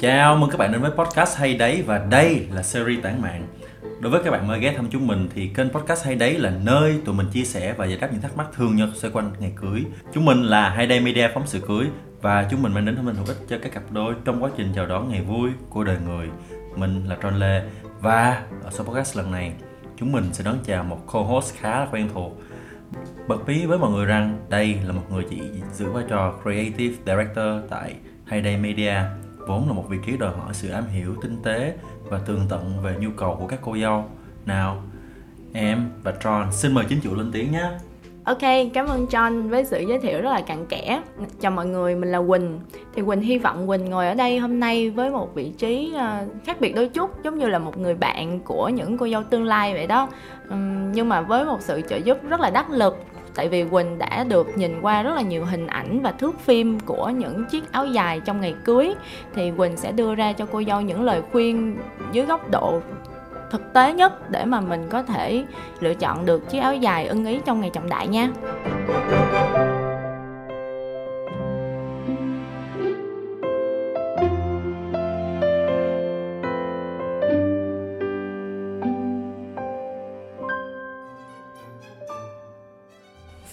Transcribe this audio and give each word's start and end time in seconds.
Chào 0.00 0.36
mừng 0.36 0.50
các 0.50 0.58
bạn 0.58 0.72
đến 0.72 0.80
với 0.80 0.90
podcast 0.90 1.38
hay 1.38 1.54
đấy 1.54 1.82
và 1.86 1.98
đây 1.98 2.46
là 2.52 2.62
series 2.62 3.02
tản 3.02 3.22
mạng. 3.22 3.46
Đối 4.00 4.12
với 4.12 4.20
các 4.24 4.30
bạn 4.30 4.48
mới 4.48 4.60
ghé 4.60 4.72
thăm 4.72 4.88
chúng 4.90 5.06
mình 5.06 5.28
thì 5.34 5.48
kênh 5.48 5.70
podcast 5.70 6.04
hay 6.04 6.14
đấy 6.14 6.38
là 6.38 6.50
nơi 6.64 7.00
tụi 7.04 7.14
mình 7.14 7.26
chia 7.32 7.44
sẻ 7.44 7.74
và 7.76 7.86
giải 7.86 7.98
đáp 8.00 8.08
những 8.12 8.20
thắc 8.20 8.36
mắc 8.36 8.46
thường 8.54 8.76
nhật 8.76 8.88
xoay 8.94 9.12
quanh 9.12 9.32
ngày 9.38 9.52
cưới. 9.60 9.84
Chúng 10.12 10.24
mình 10.24 10.42
là 10.42 10.70
Hay 10.70 10.86
Đây 10.86 11.00
Media 11.00 11.28
phóng 11.34 11.46
sự 11.46 11.60
cưới 11.60 11.86
và 12.22 12.48
chúng 12.50 12.62
mình 12.62 12.72
mang 12.72 12.84
đến 12.84 12.96
thông 12.96 13.06
tin 13.06 13.14
hữu 13.14 13.26
ích 13.26 13.36
cho 13.48 13.56
các 13.62 13.72
cặp 13.72 13.82
đôi 13.90 14.14
trong 14.24 14.42
quá 14.42 14.50
trình 14.56 14.72
chào 14.74 14.86
đón 14.86 15.08
ngày 15.08 15.20
vui 15.20 15.50
của 15.70 15.84
đời 15.84 15.96
người. 16.06 16.28
Mình 16.76 17.04
là 17.08 17.16
John 17.20 17.38
Lê 17.38 17.62
và 18.00 18.42
ở 18.64 18.70
số 18.70 18.84
podcast 18.84 19.16
lần 19.16 19.30
này 19.30 19.52
chúng 19.96 20.12
mình 20.12 20.24
sẽ 20.32 20.44
đón 20.44 20.58
chào 20.66 20.84
một 20.84 21.06
co-host 21.06 21.54
khá 21.60 21.80
là 21.80 21.86
quen 21.92 22.08
thuộc 22.14 22.42
Bật 23.28 23.46
mí 23.46 23.66
với 23.66 23.78
mọi 23.78 23.90
người 23.90 24.06
rằng 24.06 24.46
đây 24.48 24.78
là 24.84 24.92
một 24.92 25.02
người 25.10 25.24
chị 25.30 25.40
giữ 25.72 25.90
vai 25.90 26.04
trò 26.08 26.34
Creative 26.42 26.94
Director 27.06 27.70
tại 27.70 27.94
Hayday 28.24 28.56
Media, 28.56 28.94
vốn 29.46 29.66
là 29.66 29.72
một 29.72 29.84
vị 29.88 29.98
trí 30.06 30.16
đòi 30.16 30.32
hỏi 30.32 30.54
sự 30.54 30.70
am 30.70 30.84
hiểu 30.86 31.14
tinh 31.22 31.36
tế 31.42 31.74
và 32.08 32.18
tường 32.18 32.40
tận 32.48 32.82
về 32.82 32.96
nhu 33.00 33.10
cầu 33.16 33.36
của 33.40 33.46
các 33.46 33.58
cô 33.62 33.76
dâu. 33.76 34.04
Nào, 34.46 34.82
em 35.52 35.90
và 36.02 36.12
Tron 36.20 36.52
xin 36.52 36.72
mời 36.72 36.84
chính 36.88 37.00
chủ 37.00 37.14
lên 37.14 37.30
tiếng 37.32 37.52
nhé. 37.52 37.70
Ok, 38.24 38.38
cảm 38.74 38.86
ơn 38.86 39.06
John 39.06 39.48
với 39.48 39.64
sự 39.64 39.80
giới 39.80 39.98
thiệu 39.98 40.20
rất 40.20 40.30
là 40.30 40.40
cặn 40.40 40.66
kẽ. 40.66 41.02
Chào 41.40 41.52
mọi 41.52 41.66
người, 41.66 41.96
mình 41.96 42.12
là 42.12 42.22
Quỳnh. 42.28 42.60
Thì 42.94 43.02
Quỳnh 43.02 43.20
hy 43.20 43.38
vọng 43.38 43.68
Quỳnh 43.68 43.84
ngồi 43.84 44.08
ở 44.08 44.14
đây 44.14 44.38
hôm 44.38 44.60
nay 44.60 44.90
với 44.90 45.10
một 45.10 45.34
vị 45.34 45.52
trí 45.58 45.92
ờ, 45.96 46.24
khác 46.44 46.60
biệt 46.60 46.74
đôi 46.74 46.88
chút, 46.88 47.24
giống 47.24 47.38
như 47.38 47.48
là 47.48 47.58
một 47.58 47.78
người 47.78 47.94
bạn 47.94 48.40
của 48.40 48.68
những 48.68 48.98
cô 48.98 49.08
dâu 49.08 49.22
tương 49.22 49.44
lai 49.44 49.74
vậy 49.74 49.86
đó. 49.86 50.08
Nhưng 50.92 51.08
mà 51.08 51.20
với 51.20 51.44
một 51.44 51.58
sự 51.60 51.82
trợ 51.88 51.96
giúp 51.96 52.18
rất 52.28 52.40
là 52.40 52.50
đắc 52.50 52.70
lực 52.70 53.04
tại 53.36 53.48
vì 53.48 53.64
Quỳnh 53.64 53.98
đã 53.98 54.24
được 54.28 54.58
nhìn 54.58 54.80
qua 54.80 55.02
rất 55.02 55.14
là 55.14 55.22
nhiều 55.22 55.44
hình 55.44 55.66
ảnh 55.66 56.02
và 56.02 56.12
thước 56.12 56.40
phim 56.40 56.80
của 56.80 57.10
những 57.10 57.44
chiếc 57.44 57.72
áo 57.72 57.86
dài 57.86 58.20
trong 58.24 58.40
ngày 58.40 58.54
cưới 58.64 58.94
thì 59.34 59.52
Quỳnh 59.56 59.76
sẽ 59.76 59.92
đưa 59.92 60.14
ra 60.14 60.32
cho 60.32 60.46
cô 60.52 60.62
dâu 60.66 60.80
những 60.80 61.02
lời 61.02 61.22
khuyên 61.32 61.76
dưới 62.12 62.26
góc 62.26 62.50
độ 62.50 62.80
thực 63.50 63.72
tế 63.72 63.92
nhất 63.92 64.30
để 64.30 64.44
mà 64.44 64.60
mình 64.60 64.86
có 64.90 65.02
thể 65.02 65.44
lựa 65.80 65.94
chọn 65.94 66.26
được 66.26 66.50
chiếc 66.50 66.58
áo 66.58 66.74
dài 66.74 67.06
ưng 67.06 67.26
ý 67.26 67.40
trong 67.44 67.60
ngày 67.60 67.70
trọng 67.70 67.88
đại 67.88 68.08
nha. 68.08 68.30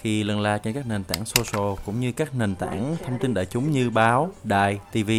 Khi 0.00 0.24
lần 0.24 0.40
la 0.40 0.58
trên 0.58 0.74
các 0.74 0.86
nền 0.86 1.04
tảng 1.04 1.24
social 1.24 1.72
cũng 1.86 2.00
như 2.00 2.12
các 2.12 2.34
nền 2.34 2.54
tảng 2.54 2.96
thông 3.06 3.18
tin 3.18 3.34
đại 3.34 3.46
chúng 3.46 3.70
như 3.70 3.90
báo, 3.90 4.32
đài, 4.44 4.80
TV, 4.92 5.10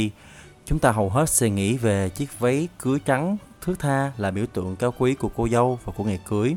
chúng 0.65 0.79
ta 0.79 0.91
hầu 0.91 1.09
hết 1.09 1.29
sẽ 1.29 1.49
nghĩ 1.49 1.77
về 1.77 2.09
chiếc 2.09 2.39
váy 2.39 2.67
cưới 2.79 2.99
trắng 3.05 3.37
thước 3.61 3.79
tha 3.79 4.11
là 4.17 4.31
biểu 4.31 4.45
tượng 4.53 4.75
cao 4.75 4.93
quý 4.97 5.13
của 5.13 5.29
cô 5.35 5.47
dâu 5.49 5.79
và 5.85 5.93
của 5.97 6.03
ngày 6.03 6.19
cưới. 6.29 6.55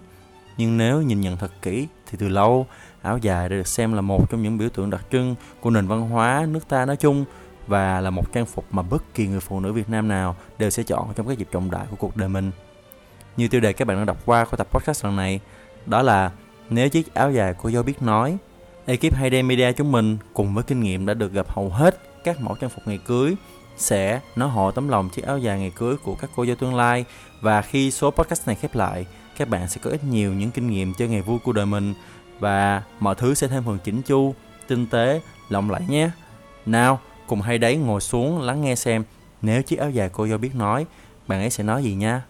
Nhưng 0.57 0.77
nếu 0.77 1.03
nhìn 1.03 1.21
nhận 1.21 1.37
thật 1.37 1.53
kỹ 1.63 1.87
thì 2.07 2.19
từ 2.21 2.29
lâu 2.29 2.67
áo 3.03 3.19
dài 3.19 3.49
đã 3.49 3.57
được 3.57 3.67
xem 3.67 3.93
là 3.93 4.01
một 4.01 4.31
trong 4.31 4.43
những 4.43 4.59
biểu 4.59 4.69
tượng 4.69 4.91
đặc 4.91 5.07
trưng 5.13 5.35
của 5.61 5.71
nền 5.71 5.87
văn 5.87 6.01
hóa 6.01 6.47
nước 6.49 6.69
ta 6.69 6.85
nói 6.85 6.97
chung 6.97 7.25
và 7.67 8.01
là 8.01 8.11
một 8.11 8.33
trang 8.33 8.47
phục 8.47 8.65
mà 8.71 8.83
bất 8.83 9.15
kỳ 9.15 9.27
người 9.27 9.41
phụ 9.41 9.61
nữ 9.61 9.73
Việt 9.73 9.91
Nam 9.91 10.09
nào 10.09 10.37
đều 10.59 10.71
sẽ 10.71 10.83
chọn 10.83 11.13
trong 11.15 11.29
các 11.29 11.39
dịp 11.39 11.49
trọng 11.53 11.71
đại 11.71 11.87
của 11.91 11.97
cuộc 11.97 12.17
đời 12.17 12.29
mình. 12.29 12.51
Như 13.37 13.49
tiêu 13.49 13.61
đề 13.61 13.73
các 13.73 13.89
bạn 13.89 13.99
đã 13.99 14.05
đọc 14.05 14.17
qua 14.27 14.45
của 14.45 14.57
tập 14.57 14.69
podcast 14.71 15.05
lần 15.05 15.17
này, 15.17 15.41
đó 15.87 16.03
là 16.03 16.31
nếu 16.71 16.89
chiếc 16.89 17.15
áo 17.15 17.33
dài 17.33 17.55
cô 17.63 17.71
dâu 17.71 17.83
biết 17.83 18.03
nói. 18.03 18.37
Ekip 18.87 19.15
Hayden 19.15 19.49
Media 19.49 19.73
chúng 19.73 19.93
mình 19.93 20.19
cùng 20.35 20.55
với 20.55 20.65
kinh 20.65 20.81
nghiệm 20.81 21.07
đã 21.07 21.15
được 21.15 21.33
gặp 21.33 21.51
hầu 21.51 21.69
hết 21.69 21.99
các 22.25 22.41
mẫu 22.41 22.57
trang 22.61 22.71
phục 22.71 22.89
ngày 22.89 22.99
cưới 23.07 23.35
sẽ 23.77 24.21
nói 24.37 24.49
hộ 24.49 24.71
tấm 24.71 24.89
lòng 24.89 25.09
chiếc 25.09 25.25
áo 25.25 25.39
dài 25.39 25.59
ngày 25.59 25.73
cưới 25.77 25.97
của 26.05 26.15
các 26.15 26.31
cô 26.37 26.47
dâu 26.47 26.57
tương 26.57 26.75
lai 26.75 27.05
và 27.41 27.63
khi 27.63 27.91
số 27.91 28.11
podcast 28.11 28.47
này 28.47 28.57
khép 28.57 28.75
lại 28.75 29.07
các 29.39 29.49
bạn 29.49 29.69
sẽ 29.69 29.81
có 29.83 29.91
ít 29.91 30.05
nhiều 30.05 30.33
những 30.33 30.51
kinh 30.51 30.71
nghiệm 30.71 30.95
chơi 30.95 31.09
ngày 31.09 31.23
vui 31.23 31.39
của 31.45 31.53
đời 31.53 31.67
mình 31.67 31.95
và 32.41 32.83
mọi 33.01 33.15
thứ 33.15 33.35
sẽ 33.35 33.49
thêm 33.49 33.63
phần 33.67 33.79
chỉnh 33.85 34.03
chu, 34.03 34.35
tinh 34.69 34.87
tế, 34.87 35.21
lộng 35.49 35.71
lẫy 35.71 35.83
nhé. 35.89 36.11
Nào, 36.67 37.01
cùng 37.27 37.41
hay 37.41 37.59
đấy 37.59 37.77
ngồi 37.77 38.01
xuống 38.01 38.41
lắng 38.41 38.63
nghe 38.63 38.75
xem 38.75 39.05
nếu 39.43 39.63
chiếc 39.63 39.79
áo 39.79 39.91
dài 39.91 40.11
cô 40.13 40.29
dâu 40.29 40.39
biết 40.39 40.55
nói, 40.55 40.87
bạn 41.27 41.41
ấy 41.41 41.51
sẽ 41.51 41.65
nói 41.65 41.85
gì 41.85 41.95
nha. 41.95 42.23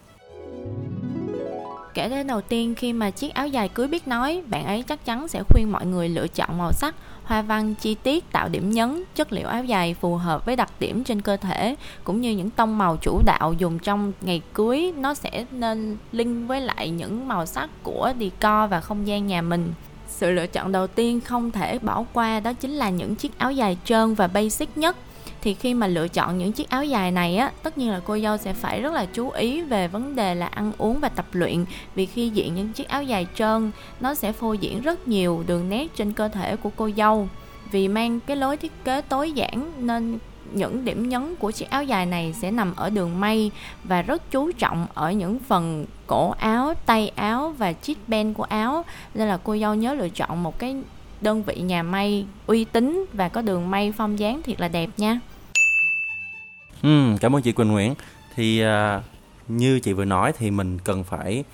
Kể 1.98 2.08
đến 2.08 2.26
đầu 2.26 2.40
tiên 2.40 2.74
khi 2.74 2.92
mà 2.92 3.10
chiếc 3.10 3.34
áo 3.34 3.48
dài 3.48 3.68
cưới 3.68 3.88
biết 3.88 4.08
nói, 4.08 4.42
bạn 4.46 4.64
ấy 4.66 4.82
chắc 4.82 5.04
chắn 5.04 5.28
sẽ 5.28 5.42
khuyên 5.48 5.72
mọi 5.72 5.86
người 5.86 6.08
lựa 6.08 6.28
chọn 6.28 6.58
màu 6.58 6.72
sắc 6.72 6.94
hoa 7.24 7.42
văn 7.42 7.74
chi 7.74 7.94
tiết 7.94 8.32
tạo 8.32 8.48
điểm 8.48 8.70
nhấn 8.70 9.04
chất 9.14 9.32
liệu 9.32 9.48
áo 9.48 9.64
dài 9.64 9.94
phù 9.94 10.16
hợp 10.16 10.46
với 10.46 10.56
đặc 10.56 10.72
điểm 10.80 11.04
trên 11.04 11.20
cơ 11.20 11.36
thể 11.36 11.76
cũng 12.04 12.20
như 12.20 12.30
những 12.30 12.50
tông 12.50 12.78
màu 12.78 12.96
chủ 12.96 13.22
đạo 13.26 13.54
dùng 13.58 13.78
trong 13.78 14.12
ngày 14.20 14.42
cưới. 14.52 14.92
Nó 14.96 15.14
sẽ 15.14 15.44
nên 15.50 15.96
link 16.12 16.48
với 16.48 16.60
lại 16.60 16.90
những 16.90 17.28
màu 17.28 17.46
sắc 17.46 17.70
của 17.82 18.12
decor 18.20 18.70
và 18.70 18.80
không 18.80 19.06
gian 19.06 19.26
nhà 19.26 19.42
mình. 19.42 19.72
Sự 20.08 20.30
lựa 20.30 20.46
chọn 20.46 20.72
đầu 20.72 20.86
tiên 20.86 21.20
không 21.20 21.50
thể 21.50 21.78
bỏ 21.78 22.04
qua 22.12 22.40
đó 22.40 22.52
chính 22.52 22.70
là 22.70 22.90
những 22.90 23.14
chiếc 23.14 23.38
áo 23.38 23.52
dài 23.52 23.78
trơn 23.84 24.14
và 24.14 24.26
basic 24.26 24.78
nhất 24.78 24.96
thì 25.42 25.54
khi 25.54 25.74
mà 25.74 25.86
lựa 25.86 26.08
chọn 26.08 26.38
những 26.38 26.52
chiếc 26.52 26.68
áo 26.68 26.84
dài 26.84 27.10
này 27.10 27.36
á 27.36 27.52
tất 27.62 27.78
nhiên 27.78 27.90
là 27.90 28.00
cô 28.04 28.18
dâu 28.18 28.36
sẽ 28.36 28.52
phải 28.52 28.80
rất 28.80 28.94
là 28.94 29.04
chú 29.04 29.30
ý 29.30 29.62
về 29.62 29.88
vấn 29.88 30.16
đề 30.16 30.34
là 30.34 30.46
ăn 30.46 30.72
uống 30.78 31.00
và 31.00 31.08
tập 31.08 31.26
luyện. 31.32 31.64
Vì 31.94 32.06
khi 32.06 32.28
diện 32.28 32.54
những 32.54 32.72
chiếc 32.72 32.88
áo 32.88 33.02
dài 33.02 33.26
trơn 33.34 33.70
nó 34.00 34.14
sẽ 34.14 34.32
phô 34.32 34.52
diễn 34.52 34.82
rất 34.82 35.08
nhiều 35.08 35.44
đường 35.46 35.68
nét 35.68 35.86
trên 35.96 36.12
cơ 36.12 36.28
thể 36.28 36.56
của 36.56 36.70
cô 36.76 36.90
dâu. 36.96 37.28
Vì 37.70 37.88
mang 37.88 38.20
cái 38.20 38.36
lối 38.36 38.56
thiết 38.56 38.72
kế 38.84 39.00
tối 39.00 39.32
giản 39.32 39.72
nên 39.78 40.18
những 40.52 40.84
điểm 40.84 41.08
nhấn 41.08 41.36
của 41.36 41.50
chiếc 41.50 41.70
áo 41.70 41.84
dài 41.84 42.06
này 42.06 42.34
sẽ 42.40 42.50
nằm 42.50 42.74
ở 42.76 42.90
đường 42.90 43.20
may 43.20 43.50
và 43.84 44.02
rất 44.02 44.30
chú 44.30 44.52
trọng 44.52 44.86
ở 44.94 45.12
những 45.12 45.38
phần 45.38 45.86
cổ 46.06 46.30
áo, 46.30 46.74
tay 46.86 47.12
áo 47.14 47.54
và 47.58 47.72
chiếc 47.72 48.08
ben 48.08 48.34
của 48.34 48.42
áo. 48.42 48.84
Nên 49.14 49.28
là 49.28 49.38
cô 49.44 49.56
dâu 49.56 49.74
nhớ 49.74 49.94
lựa 49.94 50.08
chọn 50.08 50.42
một 50.42 50.58
cái 50.58 50.76
đơn 51.20 51.42
vị 51.42 51.54
nhà 51.54 51.82
may 51.82 52.26
uy 52.46 52.64
tín 52.64 53.04
và 53.12 53.28
có 53.28 53.42
đường 53.42 53.70
may 53.70 53.92
phong 53.96 54.18
dáng 54.18 54.42
thiệt 54.42 54.60
là 54.60 54.68
đẹp 54.68 54.90
nha. 54.96 55.20
Ừ, 56.82 57.16
cảm 57.20 57.36
ơn 57.36 57.42
chị 57.42 57.52
Quỳnh 57.52 57.68
Nguyễn. 57.68 57.94
Thì 58.34 58.62
uh, 58.64 59.02
như 59.48 59.80
chị 59.80 59.92
vừa 59.92 60.04
nói 60.04 60.32
thì 60.38 60.50
mình 60.50 60.78
cần 60.84 61.04
phải 61.04 61.44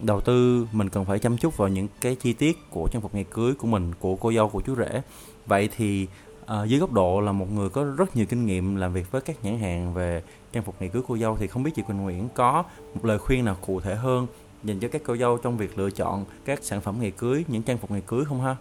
đầu 0.00 0.20
tư, 0.20 0.66
mình 0.72 0.88
cần 0.88 1.04
phải 1.04 1.18
chăm 1.18 1.36
chút 1.36 1.56
vào 1.56 1.68
những 1.68 1.88
cái 2.00 2.14
chi 2.14 2.32
tiết 2.32 2.70
của 2.70 2.88
trang 2.92 3.02
phục 3.02 3.14
ngày 3.14 3.24
cưới 3.30 3.54
của 3.54 3.66
mình, 3.66 3.92
của 4.00 4.16
cô 4.16 4.32
dâu, 4.32 4.48
của 4.48 4.60
chú 4.60 4.74
rể. 4.76 5.02
Vậy 5.46 5.68
thì 5.76 6.06
à, 6.46 6.64
dưới 6.64 6.80
góc 6.80 6.92
độ 6.92 7.20
là 7.20 7.32
một 7.32 7.52
người 7.52 7.68
có 7.68 7.84
rất 7.84 8.16
nhiều 8.16 8.26
kinh 8.26 8.46
nghiệm 8.46 8.76
làm 8.76 8.92
việc 8.92 9.10
với 9.10 9.20
các 9.20 9.44
nhãn 9.44 9.58
hàng 9.58 9.94
về 9.94 10.22
trang 10.52 10.62
phục 10.62 10.74
ngày 10.80 10.88
cưới 10.88 11.02
cô 11.08 11.18
dâu 11.18 11.36
thì 11.36 11.46
không 11.46 11.62
biết 11.62 11.70
chị 11.74 11.82
Quỳnh 11.82 12.02
Nguyễn 12.02 12.28
có 12.34 12.64
một 12.94 13.04
lời 13.04 13.18
khuyên 13.18 13.44
nào 13.44 13.56
cụ 13.66 13.80
thể 13.80 13.94
hơn 13.94 14.26
dành 14.64 14.80
cho 14.80 14.88
các 14.88 15.02
cô 15.04 15.16
dâu 15.16 15.38
trong 15.38 15.56
việc 15.56 15.78
lựa 15.78 15.90
chọn 15.90 16.24
các 16.44 16.58
sản 16.62 16.80
phẩm 16.80 16.96
ngày 17.00 17.10
cưới, 17.10 17.44
những 17.48 17.62
trang 17.62 17.78
phục 17.78 17.90
ngày 17.90 18.02
cưới 18.06 18.24
không 18.24 18.40
ha? 18.40 18.56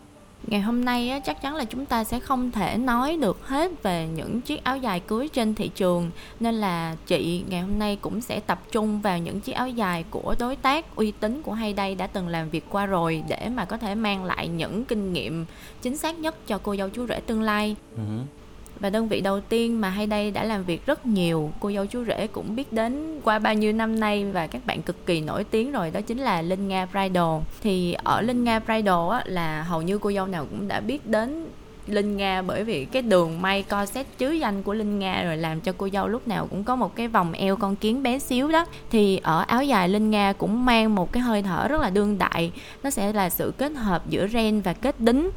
Ngày 0.48 0.62
hôm 0.62 0.86
nay 0.86 1.10
á, 1.10 1.20
chắc 1.20 1.42
chắn 1.42 1.56
là 1.56 1.66
chúng 1.66 1.86
ta 1.86 2.04
sẽ 2.04 2.20
không 2.20 2.52
thể 2.52 2.78
nói 2.78 3.18
được 3.18 3.48
hết 3.48 3.84
về 3.84 4.08
những 4.16 4.42
chiếc 4.42 4.64
áo 4.64 4.78
dài 4.78 5.00
cưới 5.00 5.30
trên 5.30 5.56
thị 5.56 5.68
trường. 5.68 6.12
Nên 6.40 6.56
là 6.56 6.96
chị 7.08 7.44
ngày 7.50 7.62
hôm 7.62 7.80
nay 7.80 7.98
cũng 8.02 8.22
sẽ 8.22 8.40
tập 8.40 8.62
trung 8.72 9.02
vào 9.02 9.18
những 9.18 9.40
chiếc 9.40 9.54
áo 9.54 9.70
dài 9.70 10.06
của 10.10 10.36
đối 10.40 10.56
tác 10.56 10.96
uy 10.96 11.12
tín 11.12 11.42
của 11.42 11.54
hay 11.54 11.74
đây 11.74 11.96
đã 11.96 12.08
từng 12.08 12.28
làm 12.28 12.50
việc 12.50 12.66
qua 12.70 12.86
rồi 12.86 13.24
để 13.28 13.50
mà 13.56 13.66
có 13.66 13.78
thể 13.78 13.96
mang 13.96 14.24
lại 14.24 14.48
những 14.48 14.86
kinh 14.86 15.14
nghiệm 15.14 15.46
chính 15.82 15.98
xác 15.98 16.20
nhất 16.20 16.48
cho 16.48 16.58
cô 16.58 16.76
dâu 16.76 16.90
chú 16.90 17.08
rể 17.08 17.20
tương 17.20 17.42
lai. 17.42 17.76
Uh-huh 17.98 18.41
và 18.82 18.90
đơn 18.90 19.08
vị 19.08 19.22
đầu 19.22 19.42
tiên 19.42 19.82
mà 19.82 19.90
hay 19.90 20.08
đây 20.08 20.32
đã 20.32 20.44
làm 20.44 20.64
việc 20.64 20.86
rất 20.86 21.06
nhiều. 21.06 21.52
Cô 21.60 21.72
dâu 21.72 21.86
chú 21.86 22.06
rể 22.06 22.28
cũng 22.28 22.56
biết 22.56 22.74
đến 22.74 23.22
qua 23.24 23.40
bao 23.40 23.54
nhiêu 23.54 23.74
năm 23.74 24.00
nay 24.00 24.26
và 24.26 24.48
các 24.48 24.66
bạn 24.66 24.82
cực 24.82 25.06
kỳ 25.06 25.22
nổi 25.22 25.44
tiếng 25.44 25.72
rồi 25.72 25.92
đó 25.92 26.02
chính 26.02 26.18
là 26.18 26.42
linh 26.42 26.68
nga 26.68 26.86
bridal. 26.86 27.40
Thì 27.62 27.94
ở 27.94 28.22
linh 28.22 28.44
nga 28.44 28.60
bridal 28.60 29.12
á, 29.12 29.24
là 29.26 29.64
hầu 29.64 29.82
như 29.82 29.98
cô 29.98 30.12
dâu 30.12 30.28
nào 30.28 30.46
cũng 30.52 30.68
đã 30.68 30.80
biết 30.80 31.08
đến 31.08 31.48
Linh 31.88 32.18
Nga 32.18 32.42
bởi 32.42 32.64
vì 32.64 32.86
cái 32.86 33.02
đường 33.02 33.42
may 33.42 33.64
corset 33.64 34.08
chứa 34.18 34.32
danh 34.32 34.64
của 34.64 34.74
Linh 34.74 35.00
Nga 35.00 35.24
rồi 35.24 35.38
làm 35.38 35.62
cho 35.62 35.74
cô 35.78 35.90
dâu 35.94 36.08
lúc 36.08 36.28
nào 36.28 36.48
cũng 36.48 36.64
có 36.64 36.76
một 36.76 36.96
cái 36.96 37.08
vòng 37.08 37.34
eo 37.34 37.56
con 37.56 37.76
kiến 37.76 38.04
bé 38.04 38.20
xíu 38.20 38.48
đó. 38.48 38.66
Thì 38.90 39.18
ở 39.18 39.44
áo 39.48 39.64
dài 39.64 39.90
Linh 39.90 40.12
Nga 40.12 40.34
cũng 40.34 40.66
mang 40.66 40.96
một 40.96 41.12
cái 41.12 41.24
hơi 41.24 41.42
thở 41.42 41.68
rất 41.68 41.82
là 41.82 41.90
đương 41.90 42.18
đại. 42.18 42.52
Nó 42.84 42.90
sẽ 42.90 43.14
là 43.14 43.30
sự 43.30 43.54
kết 43.58 43.72
hợp 43.72 44.10
giữa 44.10 44.28
ren 44.28 44.62
và 44.62 44.74
kết 44.74 45.00
đính 45.00 45.30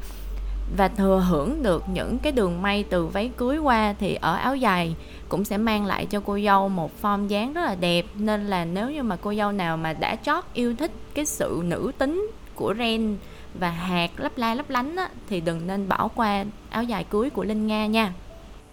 và 0.77 0.87
thừa 0.87 1.25
hưởng 1.29 1.63
được 1.63 1.83
những 1.89 2.19
cái 2.19 2.31
đường 2.31 2.61
may 2.61 2.83
từ 2.89 3.05
váy 3.07 3.31
cưới 3.37 3.57
qua 3.57 3.95
thì 3.99 4.15
ở 4.15 4.35
áo 4.35 4.55
dài 4.55 4.95
cũng 5.29 5.45
sẽ 5.45 5.57
mang 5.57 5.85
lại 5.85 6.05
cho 6.05 6.19
cô 6.19 6.39
dâu 6.39 6.69
một 6.69 6.91
form 7.01 7.27
dáng 7.27 7.53
rất 7.53 7.61
là 7.65 7.75
đẹp 7.75 8.05
nên 8.15 8.47
là 8.47 8.65
nếu 8.65 8.91
như 8.91 9.03
mà 9.03 9.15
cô 9.15 9.33
dâu 9.33 9.51
nào 9.51 9.77
mà 9.77 9.93
đã 9.93 10.15
chót 10.15 10.43
yêu 10.53 10.75
thích 10.75 10.91
cái 11.13 11.25
sự 11.25 11.61
nữ 11.65 11.91
tính 11.97 12.31
của 12.55 12.73
ren 12.77 13.17
và 13.59 13.69
hạt 13.69 14.11
lấp 14.17 14.31
la 14.35 14.55
lấp 14.55 14.69
lánh 14.69 14.95
á, 14.95 15.09
thì 15.29 15.41
đừng 15.41 15.67
nên 15.67 15.87
bỏ 15.89 16.07
qua 16.15 16.45
áo 16.69 16.83
dài 16.83 17.03
cưới 17.03 17.29
của 17.29 17.43
Linh 17.43 17.67
Nga 17.67 17.85
nha. 17.85 18.13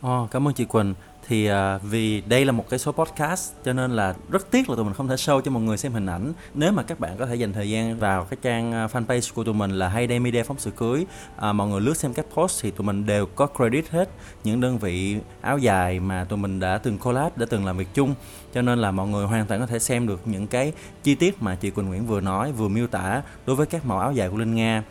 Oh, 0.06 0.30
cảm 0.30 0.48
ơn 0.48 0.54
chị 0.54 0.64
Quỳnh 0.64 0.94
thì 1.28 1.50
uh, 1.50 1.82
vì 1.82 2.20
đây 2.20 2.44
là 2.44 2.52
một 2.52 2.68
cái 2.68 2.78
số 2.78 2.92
podcast 2.92 3.52
cho 3.64 3.72
nên 3.72 3.90
là 3.90 4.14
rất 4.30 4.50
tiếc 4.50 4.70
là 4.70 4.76
tụi 4.76 4.84
mình 4.84 4.94
không 4.94 5.08
thể 5.08 5.14
show 5.14 5.40
cho 5.40 5.50
mọi 5.50 5.62
người 5.62 5.76
xem 5.76 5.92
hình 5.92 6.06
ảnh. 6.06 6.32
Nếu 6.54 6.72
mà 6.72 6.82
các 6.82 7.00
bạn 7.00 7.16
có 7.18 7.26
thể 7.26 7.34
dành 7.34 7.52
thời 7.52 7.70
gian 7.70 7.98
vào 7.98 8.24
cái 8.24 8.36
trang 8.42 8.72
à, 8.72 8.86
fanpage 8.86 9.32
của 9.34 9.44
tụi 9.44 9.54
mình 9.54 9.70
là 9.70 9.88
hay 9.88 10.08
day 10.08 10.20
media 10.20 10.42
phóng 10.42 10.58
sự 10.58 10.70
cưới 10.70 11.06
uh, 11.36 11.54
mọi 11.54 11.68
người 11.68 11.80
lướt 11.80 11.96
xem 11.96 12.14
các 12.14 12.26
post 12.34 12.62
thì 12.62 12.70
tụi 12.70 12.86
mình 12.86 13.06
đều 13.06 13.26
có 13.26 13.46
credit 13.46 13.88
hết 13.90 14.08
những 14.44 14.60
đơn 14.60 14.78
vị 14.78 15.16
áo 15.40 15.58
dài 15.58 16.00
mà 16.00 16.24
tụi 16.24 16.38
mình 16.38 16.60
đã 16.60 16.78
từng 16.78 16.98
collab 16.98 17.38
đã 17.38 17.46
từng 17.50 17.66
làm 17.66 17.76
việc 17.76 17.88
chung. 17.94 18.14
Cho 18.54 18.62
nên 18.62 18.78
là 18.78 18.90
mọi 18.90 19.08
người 19.08 19.26
hoàn 19.26 19.46
toàn 19.46 19.60
có 19.60 19.66
thể 19.66 19.78
xem 19.78 20.06
được 20.06 20.20
những 20.24 20.46
cái 20.46 20.72
chi 21.02 21.14
tiết 21.14 21.42
mà 21.42 21.54
chị 21.54 21.70
Quỳnh 21.70 21.86
Nguyễn 21.86 22.06
vừa 22.06 22.20
nói 22.20 22.52
vừa 22.52 22.68
miêu 22.68 22.86
tả 22.86 23.22
đối 23.46 23.56
với 23.56 23.66
các 23.66 23.86
mẫu 23.86 23.98
áo 23.98 24.12
dài 24.12 24.28
của 24.28 24.36
Linh 24.36 24.54
Nga. 24.54 24.84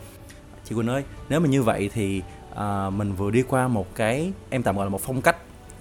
Chị 0.64 0.74
Quỳnh 0.74 0.88
ơi 0.88 1.04
nếu 1.28 1.40
mà 1.40 1.48
như 1.48 1.62
vậy 1.62 1.90
thì 1.94 2.22
uh, 2.52 2.92
mình 2.92 3.12
vừa 3.12 3.30
đi 3.30 3.42
qua 3.42 3.68
một 3.68 3.94
cái 3.94 4.32
em 4.50 4.62
tạm 4.62 4.76
gọi 4.76 4.86
là 4.86 4.90
một 4.90 5.00
phong 5.00 5.22
cách 5.22 5.36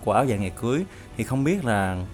của 0.05 0.11
áo 0.11 0.25
dài 0.25 0.39
ngày 0.39 0.51
cưới 0.61 0.85
thì 1.17 1.23
không 1.23 1.43
biết 1.43 1.65
là 1.65 2.05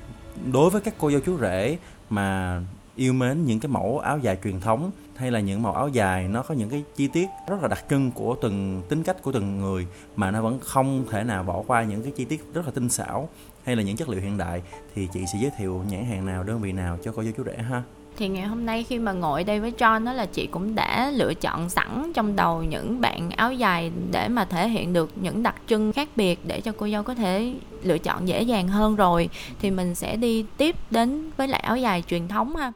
đối 0.51 0.69
với 0.69 0.81
các 0.81 0.93
cô 0.97 1.11
dâu 1.11 1.19
chú 1.19 1.37
rể 1.37 1.77
mà 2.09 2.61
yêu 2.95 3.13
mến 3.13 3.45
những 3.45 3.59
cái 3.59 3.69
mẫu 3.69 3.99
áo 3.99 4.17
dài 4.17 4.37
truyền 4.43 4.59
thống 4.59 4.91
hay 5.15 5.31
là 5.31 5.39
những 5.39 5.61
màu 5.61 5.73
áo 5.73 5.87
dài 5.87 6.27
nó 6.27 6.43
có 6.43 6.55
những 6.55 6.69
cái 6.69 6.83
chi 6.95 7.07
tiết 7.07 7.27
rất 7.47 7.61
là 7.61 7.67
đặc 7.67 7.85
trưng 7.89 8.11
của 8.11 8.35
từng 8.41 8.81
tính 8.89 9.03
cách 9.03 9.21
của 9.21 9.31
từng 9.31 9.59
người 9.59 9.87
mà 10.15 10.31
nó 10.31 10.41
vẫn 10.41 10.59
không 10.59 11.05
thể 11.11 11.23
nào 11.23 11.43
bỏ 11.43 11.63
qua 11.67 11.83
những 11.83 12.03
cái 12.03 12.11
chi 12.11 12.25
tiết 12.25 12.53
rất 12.53 12.65
là 12.65 12.71
tinh 12.71 12.89
xảo 12.89 13.29
hay 13.63 13.75
là 13.75 13.83
những 13.83 13.97
chất 13.97 14.09
liệu 14.09 14.21
hiện 14.21 14.37
đại 14.37 14.61
thì 14.95 15.07
chị 15.13 15.25
sẽ 15.33 15.39
giới 15.41 15.51
thiệu 15.57 15.83
nhãn 15.89 16.05
hàng 16.05 16.25
nào, 16.25 16.43
đơn 16.43 16.61
vị 16.61 16.71
nào 16.71 16.97
cho 17.03 17.11
cô 17.11 17.23
dâu 17.23 17.33
chú 17.37 17.43
rể 17.43 17.57
ha? 17.57 17.83
Thì 18.17 18.27
ngày 18.27 18.47
hôm 18.47 18.65
nay 18.65 18.83
khi 18.83 18.99
mà 18.99 19.11
ngồi 19.11 19.43
đây 19.43 19.59
với 19.59 19.71
John 19.77 20.05
đó 20.05 20.13
là 20.13 20.25
chị 20.25 20.47
cũng 20.47 20.75
đã 20.75 21.11
lựa 21.11 21.33
chọn 21.33 21.69
sẵn 21.69 22.11
trong 22.13 22.35
đầu 22.35 22.63
những 22.63 23.01
bạn 23.01 23.29
áo 23.29 23.53
dài 23.53 23.91
để 24.11 24.27
mà 24.27 24.45
thể 24.45 24.69
hiện 24.69 24.93
được 24.93 25.11
những 25.15 25.43
đặc 25.43 25.55
trưng 25.67 25.93
khác 25.93 26.09
biệt 26.15 26.39
để 26.47 26.61
cho 26.61 26.71
cô 26.77 26.87
dâu 26.89 27.03
có 27.03 27.15
thể 27.15 27.53
lựa 27.83 27.97
chọn 27.97 28.27
dễ 28.27 28.41
dàng 28.41 28.67
hơn 28.67 28.95
rồi. 28.95 29.29
Thì 29.59 29.71
mình 29.71 29.95
sẽ 29.95 30.15
đi 30.15 30.45
tiếp 30.57 30.75
đến 30.91 31.29
với 31.37 31.47
lại 31.47 31.59
áo 31.59 31.77
dài 31.77 32.03
truyền 32.07 32.27
thống 32.27 32.55
ha. 32.55 32.71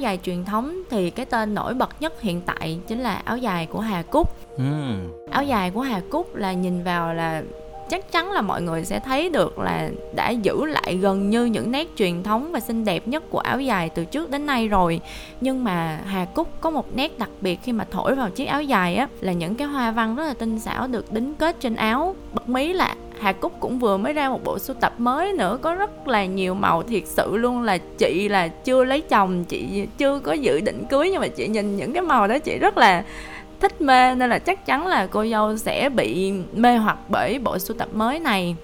Dài 0.00 0.18
truyền 0.22 0.44
thống 0.44 0.82
thì 0.90 1.10
cái 1.10 1.26
tên 1.26 1.54
nổi 1.54 1.74
bật 1.74 2.02
nhất 2.02 2.20
hiện 2.20 2.40
tại 2.46 2.78
chính 2.86 3.00
là 3.00 3.14
áo 3.24 3.36
dài 3.36 3.66
của 3.66 3.80
Hà 3.80 4.02
Cúc. 4.02 4.58
Mm. 4.58 5.08
Áo 5.30 5.44
dài 5.44 5.70
của 5.70 5.80
Hà 5.80 6.00
Cúc 6.10 6.34
là 6.34 6.52
nhìn 6.52 6.84
vào 6.84 7.14
là 7.14 7.42
chắc 7.90 8.12
chắn 8.12 8.32
là 8.32 8.40
mọi 8.40 8.62
người 8.62 8.84
sẽ 8.84 9.00
thấy 9.00 9.28
được 9.28 9.58
là 9.58 9.90
đã 10.14 10.30
giữ 10.30 10.64
lại 10.64 10.96
gần 10.96 11.30
như 11.30 11.44
những 11.44 11.70
nét 11.70 11.88
truyền 11.96 12.22
thống 12.22 12.52
và 12.52 12.60
xinh 12.60 12.84
đẹp 12.84 13.08
nhất 13.08 13.24
của 13.30 13.38
áo 13.38 13.60
dài 13.60 13.88
từ 13.88 14.04
trước 14.04 14.30
đến 14.30 14.46
nay 14.46 14.68
rồi 14.68 15.00
nhưng 15.40 15.64
mà 15.64 16.00
Hà 16.06 16.24
Cúc 16.24 16.48
có 16.60 16.70
một 16.70 16.96
nét 16.96 17.18
đặc 17.18 17.30
biệt 17.40 17.58
khi 17.62 17.72
mà 17.72 17.86
thổi 17.90 18.14
vào 18.14 18.30
chiếc 18.30 18.44
áo 18.44 18.62
dài 18.62 18.96
á 18.96 19.08
là 19.20 19.32
những 19.32 19.54
cái 19.54 19.68
hoa 19.68 19.90
văn 19.90 20.16
rất 20.16 20.24
là 20.24 20.34
tinh 20.34 20.60
xảo 20.60 20.86
được 20.86 21.12
đính 21.12 21.34
kết 21.34 21.56
trên 21.60 21.76
áo 21.76 22.14
bật 22.32 22.48
mí 22.48 22.72
là 22.72 22.96
Hà 23.20 23.32
Cúc 23.32 23.52
cũng 23.60 23.78
vừa 23.78 23.96
mới 23.96 24.12
ra 24.12 24.28
một 24.28 24.44
bộ 24.44 24.58
sưu 24.58 24.76
tập 24.80 24.92
mới 24.98 25.32
nữa 25.32 25.58
có 25.62 25.74
rất 25.74 26.08
là 26.08 26.24
nhiều 26.24 26.54
màu 26.54 26.82
thiệt 26.82 27.02
sự 27.06 27.36
luôn 27.36 27.62
là 27.62 27.78
chị 27.78 28.28
là 28.28 28.48
chưa 28.48 28.84
lấy 28.84 29.00
chồng 29.00 29.44
chị 29.44 29.86
chưa 29.98 30.18
có 30.18 30.32
dự 30.32 30.60
định 30.60 30.84
cưới 30.90 31.10
nhưng 31.12 31.20
mà 31.20 31.28
chị 31.28 31.48
nhìn 31.48 31.76
những 31.76 31.92
cái 31.92 32.02
màu 32.02 32.28
đó 32.28 32.38
chị 32.38 32.58
rất 32.58 32.78
là 32.78 33.04
thích 33.60 33.80
mê 33.80 34.14
nên 34.14 34.30
là 34.30 34.38
chắc 34.38 34.66
chắn 34.66 34.86
là 34.86 35.06
cô 35.06 35.26
dâu 35.26 35.56
sẽ 35.56 35.88
bị 35.88 36.32
mê 36.54 36.76
hoặc 36.76 36.98
bởi 37.08 37.38
bộ 37.38 37.58
sưu 37.58 37.76
tập 37.76 37.88
mới 37.92 38.18
này. 38.18 38.56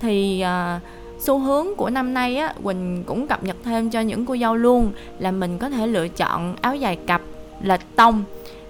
Thì 0.00 0.44
uh, 0.44 0.82
xu 1.22 1.38
hướng 1.38 1.66
của 1.76 1.90
năm 1.90 2.14
nay 2.14 2.36
á 2.36 2.54
quỳnh 2.62 3.04
cũng 3.06 3.26
cập 3.26 3.44
nhật 3.44 3.56
thêm 3.64 3.90
cho 3.90 4.00
những 4.00 4.26
cô 4.26 4.36
dâu 4.36 4.54
luôn 4.54 4.92
là 5.18 5.30
mình 5.30 5.58
có 5.58 5.70
thể 5.70 5.86
lựa 5.86 6.08
chọn 6.08 6.56
áo 6.60 6.76
dài 6.76 6.96
cặp 7.06 7.20
lệch 7.62 7.96
tông 7.96 8.24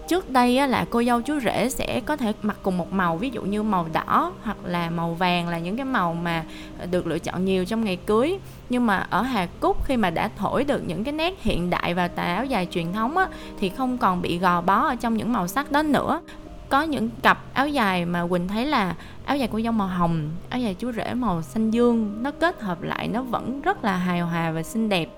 trước 0.09 0.31
đây 0.31 0.59
á, 0.59 0.67
là 0.67 0.87
cô 0.91 1.03
dâu 1.03 1.21
chú 1.21 1.41
rể 1.41 1.69
sẽ 1.69 2.01
có 2.07 2.17
thể 2.17 2.33
mặc 2.43 2.57
cùng 2.63 2.79
một 2.79 2.93
màu 2.93 3.17
ví 3.17 3.31
dụ 3.31 3.43
như 3.43 3.63
màu 3.63 3.87
đỏ 3.93 4.33
hoặc 4.43 4.57
là 4.65 4.91
màu 4.91 5.15
vàng 5.15 5.49
là 5.49 5.59
những 5.59 5.77
cái 5.77 5.85
màu 5.85 6.15
mà 6.15 6.45
được 6.91 7.07
lựa 7.07 7.19
chọn 7.19 7.45
nhiều 7.45 7.65
trong 7.65 7.85
ngày 7.85 7.97
cưới. 7.97 8.39
Nhưng 8.71 8.87
mà 8.87 9.07
ở 9.11 9.23
Hà 9.23 9.47
Cúc 9.61 9.85
khi 9.85 9.97
mà 9.97 10.11
đã 10.11 10.31
thổi 10.37 10.65
được 10.65 10.83
những 10.87 11.05
cái 11.05 11.13
nét 11.13 11.35
hiện 11.43 11.71
đại 11.71 11.95
vào 11.95 12.09
tà 12.09 12.23
áo 12.23 12.45
dài 12.45 12.69
truyền 12.71 12.93
thống 12.93 13.17
á, 13.17 13.29
thì 13.59 13.69
không 13.69 13.99
còn 13.99 14.23
bị 14.23 14.39
gò 14.39 14.61
bó 14.61 14.87
ở 14.89 14.97
trong 14.97 15.17
những 15.17 15.33
màu 15.33 15.49
sắc 15.49 15.73
đó 15.73 15.83
nữa. 15.83 16.21
Có 16.69 16.83
những 16.83 17.11
cặp 17.23 17.39
áo 17.53 17.69
dài 17.69 18.05
mà 18.05 18.27
Quỳnh 18.27 18.49
thấy 18.49 18.67
là 18.67 18.95
áo 19.25 19.37
dài 19.37 19.49
của 19.49 19.61
dâu 19.61 19.73
màu 19.73 19.89
hồng, 19.89 20.31
áo 20.49 20.61
dài 20.61 20.75
chú 20.75 20.93
rể 20.93 21.15
màu 21.15 21.43
xanh 21.43 21.71
dương 21.71 22.23
nó 22.23 22.31
kết 22.31 22.61
hợp 22.61 22.83
lại 22.83 23.09
nó 23.09 23.23
vẫn 23.23 23.61
rất 23.63 23.85
là 23.85 23.97
hài 23.97 24.21
hòa 24.21 24.51
và 24.51 24.63
xinh 24.63 24.89
đẹp. 24.89 25.09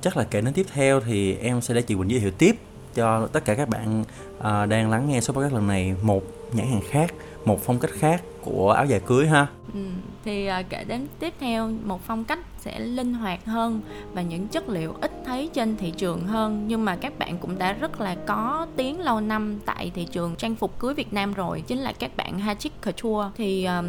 Chắc 0.00 0.16
là 0.16 0.24
kể 0.24 0.40
đến 0.40 0.54
tiếp 0.54 0.66
theo 0.72 1.00
thì 1.00 1.34
em 1.34 1.60
sẽ 1.60 1.74
để 1.74 1.82
chị 1.82 1.94
Quỳnh 1.94 2.10
giới 2.10 2.20
thiệu 2.20 2.30
tiếp 2.30 2.56
cho 2.98 3.26
tất 3.26 3.44
cả 3.44 3.54
các 3.54 3.68
bạn 3.68 4.04
uh, 4.38 4.68
đang 4.68 4.90
lắng 4.90 5.08
nghe 5.08 5.20
số 5.20 5.32
podcast 5.34 5.54
lần 5.54 5.66
này 5.66 5.94
một 6.02 6.22
nhãn 6.52 6.66
hàng 6.66 6.82
khác 6.90 7.14
một 7.44 7.60
phong 7.64 7.78
cách 7.78 7.90
khác 7.94 8.22
của 8.40 8.70
áo 8.70 8.86
dài 8.86 9.00
cưới 9.06 9.26
ha. 9.26 9.46
Ừ, 9.74 9.80
thì 10.24 10.48
uh, 10.60 10.66
kể 10.68 10.84
đến 10.84 11.06
tiếp 11.18 11.34
theo 11.40 11.70
một 11.84 12.00
phong 12.06 12.24
cách 12.24 12.38
sẽ 12.58 12.80
linh 12.80 13.14
hoạt 13.14 13.44
hơn 13.44 13.80
và 14.12 14.22
những 14.22 14.48
chất 14.48 14.68
liệu 14.68 14.94
ít 15.00 15.12
thấy 15.26 15.50
trên 15.52 15.76
thị 15.76 15.90
trường 15.90 16.26
hơn. 16.26 16.64
Nhưng 16.68 16.84
mà 16.84 16.96
các 16.96 17.18
bạn 17.18 17.38
cũng 17.38 17.58
đã 17.58 17.72
rất 17.72 18.00
là 18.00 18.16
có 18.26 18.66
tiếng 18.76 19.00
lâu 19.00 19.20
năm 19.20 19.58
tại 19.66 19.92
thị 19.94 20.04
trường 20.04 20.36
trang 20.36 20.54
phục 20.54 20.78
cưới 20.78 20.94
Việt 20.94 21.12
Nam 21.12 21.34
rồi 21.34 21.60
chính 21.60 21.78
là 21.78 21.92
các 21.92 22.16
bạn 22.16 22.38
Hachik 22.38 22.72
Couture. 22.84 23.30
Thì 23.36 23.64
um, 23.64 23.86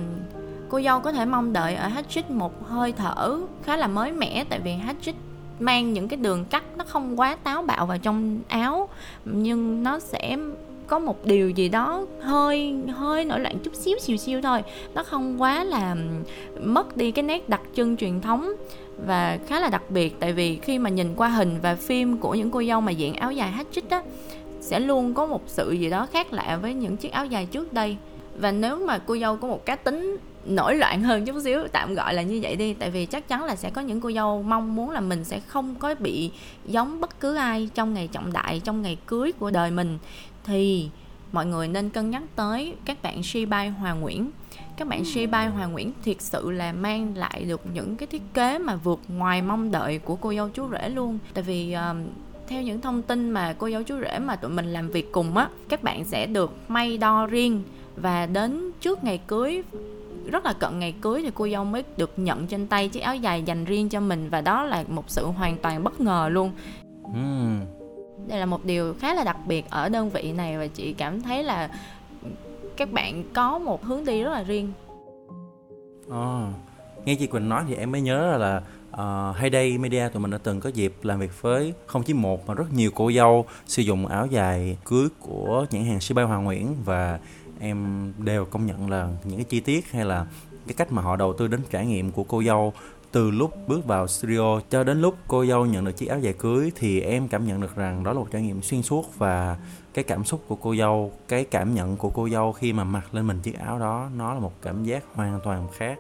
cô 0.70 0.82
dâu 0.82 1.00
có 1.00 1.12
thể 1.12 1.26
mong 1.26 1.54
đợi 1.54 1.76
ở 1.76 1.88
Hachik 1.88 2.30
một 2.30 2.68
hơi 2.68 2.92
thở 2.92 3.40
khá 3.64 3.78
là 3.78 3.88
mới 3.88 4.12
mẻ 4.12 4.46
tại 4.50 4.60
vì 4.60 4.74
Hachik 4.74 5.16
mang 5.60 5.94
những 5.94 6.08
cái 6.08 6.18
đường 6.18 6.46
cắt 6.46 6.64
nó 6.78 6.86
không 6.88 7.20
quá 7.20 7.38
táo 7.44 7.62
bạo 7.62 7.86
vào 7.86 7.98
trong 7.98 8.40
áo, 8.48 8.90
nhưng 9.26 9.84
nó 9.84 10.00
sẽ 10.00 10.38
có 10.88 11.00
một 11.00 11.26
điều 11.26 11.50
gì 11.50 11.70
đó 11.70 12.06
hơi 12.22 12.76
hơi 12.96 13.26
nổi 13.26 13.40
loạn 13.40 13.60
chút 13.64 13.76
xíu, 13.76 13.98
xìu 14.00 14.18
xiu 14.18 14.42
thôi. 14.42 14.62
Nó 14.94 15.04
không 15.04 15.42
quá 15.42 15.64
là 15.64 15.96
mất 16.62 16.98
đi 16.98 17.12
cái 17.12 17.24
nét 17.24 17.50
đặc 17.50 17.62
trưng 17.76 17.98
truyền 17.98 18.22
thống 18.22 18.52
và 19.06 19.40
khá 19.48 19.60
là 19.60 19.70
đặc 19.70 19.84
biệt. 19.90 20.16
Tại 20.20 20.34
vì 20.34 20.56
khi 20.56 20.80
mà 20.80 20.90
nhìn 20.90 21.16
qua 21.16 21.28
hình 21.28 21.60
và 21.62 21.76
phim 21.76 22.18
của 22.18 22.36
những 22.36 22.52
cô 22.52 22.64
dâu 22.64 22.82
mà 22.82 22.92
diện 22.92 23.14
áo 23.14 23.32
dài 23.32 23.52
hát 23.52 23.68
trích 23.72 23.90
á, 23.90 24.02
sẽ 24.62 24.80
luôn 24.80 25.14
có 25.14 25.26
một 25.26 25.42
sự 25.48 25.72
gì 25.72 25.90
đó 25.90 26.08
khác 26.14 26.34
lạ 26.34 26.60
với 26.62 26.74
những 26.74 26.98
chiếc 26.98 27.12
áo 27.12 27.26
dài 27.26 27.46
trước 27.46 27.74
đây. 27.74 27.98
Và 28.40 28.52
nếu 28.52 28.76
mà 28.86 28.98
cô 28.98 29.18
dâu 29.18 29.38
có 29.38 29.48
một 29.48 29.66
cá 29.66 29.76
tính 29.76 30.18
nổi 30.46 30.76
loạn 30.76 31.04
hơn 31.04 31.26
chút 31.26 31.36
xíu. 31.44 31.68
Tạm 31.72 31.96
gọi 31.96 32.14
là 32.14 32.22
như 32.22 32.40
vậy 32.42 32.56
đi 32.56 32.74
tại 32.74 32.92
vì 32.92 33.06
chắc 33.06 33.28
chắn 33.28 33.44
là 33.44 33.56
sẽ 33.56 33.70
có 33.70 33.82
những 33.82 34.02
cô 34.02 34.12
dâu 34.12 34.44
mong 34.44 34.76
muốn 34.76 34.90
là 34.90 35.00
mình 35.00 35.24
sẽ 35.24 35.40
không 35.40 35.76
có 35.76 35.96
bị 36.00 36.32
giống 36.66 37.02
bất 37.02 37.20
cứ 37.20 37.36
ai 37.36 37.70
trong 37.74 37.94
ngày 37.94 38.08
trọng 38.08 38.34
đại 38.34 38.62
trong 38.64 38.82
ngày 38.82 38.98
cưới 39.08 39.32
của 39.32 39.52
đời 39.52 39.72
mình. 39.72 39.98
Thì 40.44 40.90
mọi 41.32 41.46
người 41.46 41.68
nên 41.68 41.90
cân 41.90 42.10
nhắc 42.10 42.24
tới 42.36 42.74
các 42.86 43.02
bạn 43.02 43.24
Shibai 43.24 43.70
Hoàng 43.70 44.02
Nguyễn. 44.02 44.32
Các 44.78 44.88
bạn 44.88 45.06
Shibai 45.06 45.48
Hoàng 45.48 45.72
Nguyễn 45.72 45.92
thiệt 46.04 46.22
sự 46.22 46.52
là 46.52 46.74
mang 46.74 47.18
lại 47.18 47.46
được 47.48 47.62
những 47.74 47.96
cái 47.96 48.08
thiết 48.08 48.22
kế 48.34 48.58
mà 48.58 48.76
vượt 48.76 49.00
ngoài 49.08 49.42
mong 49.42 49.72
đợi 49.72 50.00
của 50.00 50.16
cô 50.16 50.34
dâu 50.34 50.50
chú 50.50 50.70
rể 50.72 50.90
luôn. 50.90 51.20
Tại 51.34 51.44
vì 51.44 51.76
uh, 51.76 51.98
theo 52.48 52.62
những 52.62 52.82
thông 52.82 53.02
tin 53.02 53.30
mà 53.30 53.56
cô 53.58 53.70
dâu 53.70 53.84
chú 53.84 53.96
rể 54.02 54.20
mà 54.20 54.36
tụi 54.36 54.52
mình 54.52 54.74
làm 54.74 54.90
việc 54.90 55.12
cùng 55.12 55.38
á 55.38 55.50
các 55.70 55.84
bạn 55.84 56.06
sẽ 56.06 56.26
được 56.26 56.52
may 56.68 56.98
đo 56.98 57.26
riêng 57.26 57.64
và 57.96 58.26
đến 58.26 58.72
trước 58.82 59.04
ngày 59.04 59.20
cưới 59.28 59.64
rất 60.30 60.46
là 60.46 60.54
cận 60.54 60.80
ngày 60.80 60.94
cưới 61.02 61.22
thì 61.22 61.32
cô 61.34 61.48
dâu 61.50 61.66
mới 61.66 61.84
được 61.98 62.12
nhận 62.18 62.48
trên 62.48 62.68
tay 62.68 62.90
chiếc 62.90 63.00
áo 63.00 63.16
dài 63.16 63.44
dành 63.44 63.66
riêng 63.66 63.90
cho 63.90 64.00
mình 64.00 64.30
và 64.30 64.42
đó 64.42 64.64
là 64.64 64.84
một 64.88 65.04
sự 65.08 65.26
hoàn 65.26 65.58
toàn 65.58 65.84
bất 65.84 66.02
ngờ 66.02 66.30
luôn 66.32 66.52
mm. 67.14 67.60
đây 68.28 68.40
là 68.40 68.46
một 68.46 68.66
điều 68.66 68.94
khá 69.00 69.14
là 69.14 69.24
đặc 69.24 69.38
biệt 69.48 69.66
ở 69.70 69.90
đơn 69.90 70.10
vị 70.10 70.32
này 70.32 70.58
và 70.58 70.68
chị 70.68 70.94
cảm 70.94 71.22
thấy 71.22 71.44
là 71.44 71.70
các 72.78 72.92
bạn 72.92 73.24
có 73.34 73.60
một 73.60 73.86
hướng 73.86 74.06
đi 74.06 74.24
rất 74.24 74.32
là 74.32 74.44
riêng 74.44 74.72
à, 76.12 76.54
nghe 77.06 77.16
chị 77.16 77.28
Quỳnh 77.28 77.50
nói 77.50 77.64
thì 77.68 77.76
em 77.76 77.92
mới 77.92 78.02
nhớ 78.02 78.38
là 78.38 78.62
uh, 78.94 79.36
Hayday 79.36 79.78
Media 79.78 80.10
tụi 80.10 80.22
mình 80.22 80.32
đã 80.32 80.38
từng 80.44 80.60
có 80.60 80.70
dịp 80.70 80.94
làm 81.04 81.20
việc 81.20 81.42
với 81.42 81.74
không 81.86 82.04
chỉ 82.04 82.14
một 82.14 82.48
mà 82.48 82.54
rất 82.54 82.74
nhiều 82.74 82.92
cô 82.96 83.12
dâu 83.12 83.46
sử 83.66 83.82
dụng 83.82 84.08
áo 84.08 84.26
dài 84.26 84.78
cưới 84.86 85.08
của 85.20 85.66
nhãn 85.72 85.86
hàng 85.86 86.00
Shibai 86.00 86.26
Hoàng 86.26 86.44
Nguyễn 86.44 86.76
và 86.86 87.20
em 87.60 88.12
đều 88.18 88.46
công 88.46 88.66
nhận 88.66 88.90
là 88.90 89.10
những 89.24 89.38
cái 89.38 89.46
chi 89.50 89.60
tiết 89.60 89.92
hay 89.92 90.06
là 90.06 90.26
cái 90.68 90.74
cách 90.74 90.92
mà 90.92 91.02
họ 91.02 91.16
đầu 91.16 91.34
tư 91.34 91.48
đến 91.48 91.62
trải 91.72 91.86
nghiệm 91.86 92.12
của 92.12 92.24
cô 92.24 92.44
dâu. 92.44 92.74
Từ 93.12 93.32
lúc 93.32 93.54
bước 93.68 93.86
vào 93.86 94.08
studio 94.08 94.60
cho 94.70 94.84
đến 94.84 95.02
lúc 95.02 95.18
cô 95.28 95.46
dâu 95.46 95.66
nhận 95.66 95.86
được 95.86 95.92
chiếc 95.92 96.08
áo 96.08 96.20
dài 96.20 96.34
cưới 96.34 96.72
thì 96.76 97.02
em 97.02 97.28
cảm 97.28 97.48
nhận 97.48 97.62
được 97.62 97.76
rằng 97.76 98.04
đó 98.04 98.14
là 98.14 98.20
một 98.20 98.28
trải 98.32 98.42
nghiệm 98.42 98.62
xuyên 98.62 98.82
suốt 98.82 99.18
và 99.18 99.58
cái 99.94 100.04
cảm 100.04 100.24
xúc 100.24 100.44
của 100.48 100.56
cô 100.56 100.76
dâu 100.76 101.12
cái 101.28 101.46
cảm 101.46 101.74
nhận 101.74 101.98
của 101.98 102.10
cô 102.10 102.30
dâu 102.30 102.52
khi 102.52 102.74
mà 102.74 102.84
mặc 102.84 103.14
lên 103.16 103.28
mình 103.28 103.40
chiếc 103.44 103.60
áo 103.60 103.80
đó 103.80 104.10
nó 104.18 104.34
là 104.34 104.40
một 104.40 104.54
cảm 104.62 104.84
giác 104.84 105.04
hoàn 105.14 105.40
toàn 105.44 105.68
khác. 105.78 105.98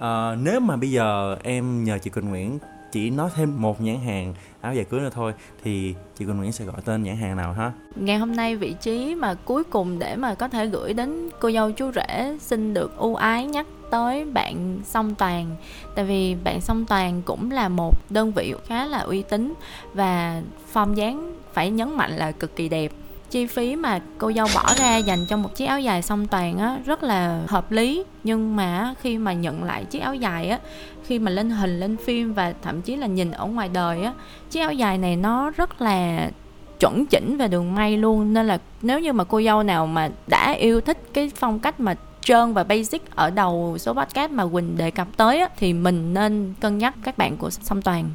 À, 0.00 0.34
nếu 0.34 0.60
mà 0.60 0.76
bây 0.76 0.90
giờ 0.90 1.36
em 1.42 1.84
nhờ 1.84 1.98
chị 1.98 2.10
Quỳnh 2.10 2.28
Nguyễn 2.28 2.58
chỉ 2.92 3.10
nói 3.10 3.30
thêm 3.34 3.62
một 3.62 3.80
nhãn 3.80 4.00
hàng, 4.00 4.34
áo 4.60 4.74
dài 4.74 4.84
cưới 4.84 5.00
nữa 5.00 5.10
thôi, 5.14 5.32
thì 5.64 5.94
chị 6.18 6.24
Quỳnh 6.24 6.36
Nguyễn 6.36 6.52
sẽ 6.52 6.64
gọi 6.64 6.76
tên 6.84 7.02
nhãn 7.02 7.16
hàng 7.16 7.36
nào 7.36 7.52
ha? 7.52 7.72
Ngày 7.96 8.18
hôm 8.18 8.36
nay 8.36 8.56
vị 8.56 8.74
trí 8.80 9.14
mà 9.14 9.34
cuối 9.34 9.64
cùng 9.64 9.98
để 9.98 10.16
mà 10.16 10.34
có 10.34 10.48
thể 10.48 10.66
gửi 10.66 10.92
đến 10.92 11.30
cô 11.40 11.50
dâu 11.50 11.72
chú 11.72 11.92
rể 11.92 12.38
xin 12.40 12.74
được 12.74 12.96
ưu 12.96 13.14
ái 13.14 13.46
nhắc 13.46 13.66
tới 13.90 14.24
bạn 14.24 14.80
song 14.84 15.14
toàn. 15.14 15.56
Tại 15.94 16.04
vì 16.04 16.36
bạn 16.44 16.60
song 16.60 16.84
toàn 16.86 17.22
cũng 17.22 17.50
là 17.50 17.68
một 17.68 17.94
đơn 18.10 18.32
vị 18.32 18.54
khá 18.66 18.84
là 18.84 18.98
uy 18.98 19.22
tín 19.22 19.54
và 19.94 20.42
form 20.72 20.94
dáng 20.94 21.36
phải 21.52 21.70
nhấn 21.70 21.96
mạnh 21.96 22.16
là 22.16 22.32
cực 22.32 22.56
kỳ 22.56 22.68
đẹp. 22.68 22.92
Chi 23.30 23.46
phí 23.46 23.76
mà 23.76 24.00
cô 24.18 24.32
dâu 24.32 24.46
bỏ 24.54 24.74
ra 24.78 24.96
dành 24.96 25.18
cho 25.28 25.36
một 25.36 25.56
chiếc 25.56 25.66
áo 25.66 25.80
dài 25.80 26.02
song 26.02 26.26
toàn 26.26 26.58
á, 26.58 26.78
rất 26.86 27.02
là 27.02 27.42
hợp 27.48 27.72
lý. 27.72 28.04
Nhưng 28.24 28.56
mà 28.56 28.94
khi 29.00 29.18
mà 29.18 29.32
nhận 29.32 29.64
lại 29.64 29.84
chiếc 29.84 29.98
áo 29.98 30.14
dài 30.14 30.48
á 30.48 30.58
khi 31.10 31.18
mà 31.18 31.30
lên 31.30 31.50
hình 31.50 31.80
lên 31.80 31.96
phim 31.96 32.32
và 32.32 32.54
thậm 32.62 32.82
chí 32.82 32.96
là 32.96 33.06
nhìn 33.06 33.30
ở 33.30 33.46
ngoài 33.46 33.68
đời 33.68 34.02
á 34.02 34.12
chiếc 34.50 34.60
áo 34.60 34.72
dài 34.72 34.98
này 34.98 35.16
nó 35.16 35.50
rất 35.50 35.82
là 35.82 36.30
chuẩn 36.80 37.06
chỉnh 37.06 37.36
về 37.36 37.48
đường 37.48 37.74
may 37.74 37.96
luôn. 37.96 38.34
Nên 38.34 38.46
là 38.46 38.58
nếu 38.82 39.00
như 39.00 39.12
mà 39.12 39.24
cô 39.24 39.42
dâu 39.42 39.62
nào 39.62 39.86
mà 39.86 40.10
đã 40.26 40.52
yêu 40.52 40.80
thích 40.80 40.98
cái 41.12 41.30
phong 41.34 41.58
cách 41.58 41.80
mà 41.80 41.94
trơn 42.20 42.52
và 42.52 42.64
basic 42.64 43.02
ở 43.14 43.30
đầu 43.30 43.76
số 43.78 43.94
podcast 43.94 44.30
mà 44.30 44.46
Quỳnh 44.46 44.76
đề 44.76 44.90
cập 44.90 45.08
tới 45.16 45.40
á, 45.40 45.48
thì 45.56 45.72
mình 45.72 46.14
nên 46.14 46.54
cân 46.60 46.78
nhắc 46.78 46.94
các 47.04 47.18
bạn 47.18 47.36
của 47.36 47.50
song 47.50 47.82
toàn. 47.82 48.10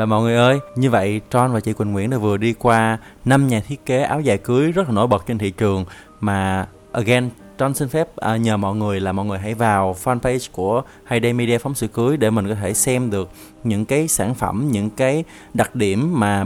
Và 0.00 0.06
mọi 0.06 0.22
người 0.22 0.36
ơi, 0.36 0.58
như 0.76 0.90
vậy 0.90 1.20
Tron 1.30 1.52
và 1.52 1.60
chị 1.60 1.72
Quỳnh 1.72 1.92
Nguyễn 1.92 2.10
đã 2.10 2.18
vừa 2.18 2.36
đi 2.36 2.52
qua 2.52 2.98
năm 3.24 3.48
nhà 3.48 3.60
thiết 3.60 3.86
kế 3.86 4.02
áo 4.02 4.20
dài 4.20 4.38
cưới 4.38 4.72
rất 4.72 4.88
là 4.88 4.94
nổi 4.94 5.06
bật 5.06 5.26
trên 5.26 5.38
thị 5.38 5.50
trường 5.50 5.84
mà 6.20 6.66
again 6.92 7.30
Tron 7.58 7.74
xin 7.74 7.88
phép 7.88 8.08
uh, 8.34 8.40
nhờ 8.40 8.56
mọi 8.56 8.76
người 8.76 9.00
là 9.00 9.12
mọi 9.12 9.26
người 9.26 9.38
hãy 9.38 9.54
vào 9.54 9.96
fanpage 10.04 10.48
của 10.52 10.82
Hayday 11.04 11.32
Media 11.32 11.58
phóng 11.58 11.74
sự 11.74 11.86
cưới 11.86 12.16
để 12.16 12.30
mình 12.30 12.48
có 12.48 12.54
thể 12.54 12.74
xem 12.74 13.10
được 13.10 13.30
những 13.64 13.84
cái 13.84 14.08
sản 14.08 14.34
phẩm, 14.34 14.68
những 14.70 14.90
cái 14.90 15.24
đặc 15.54 15.74
điểm 15.74 16.20
mà 16.20 16.44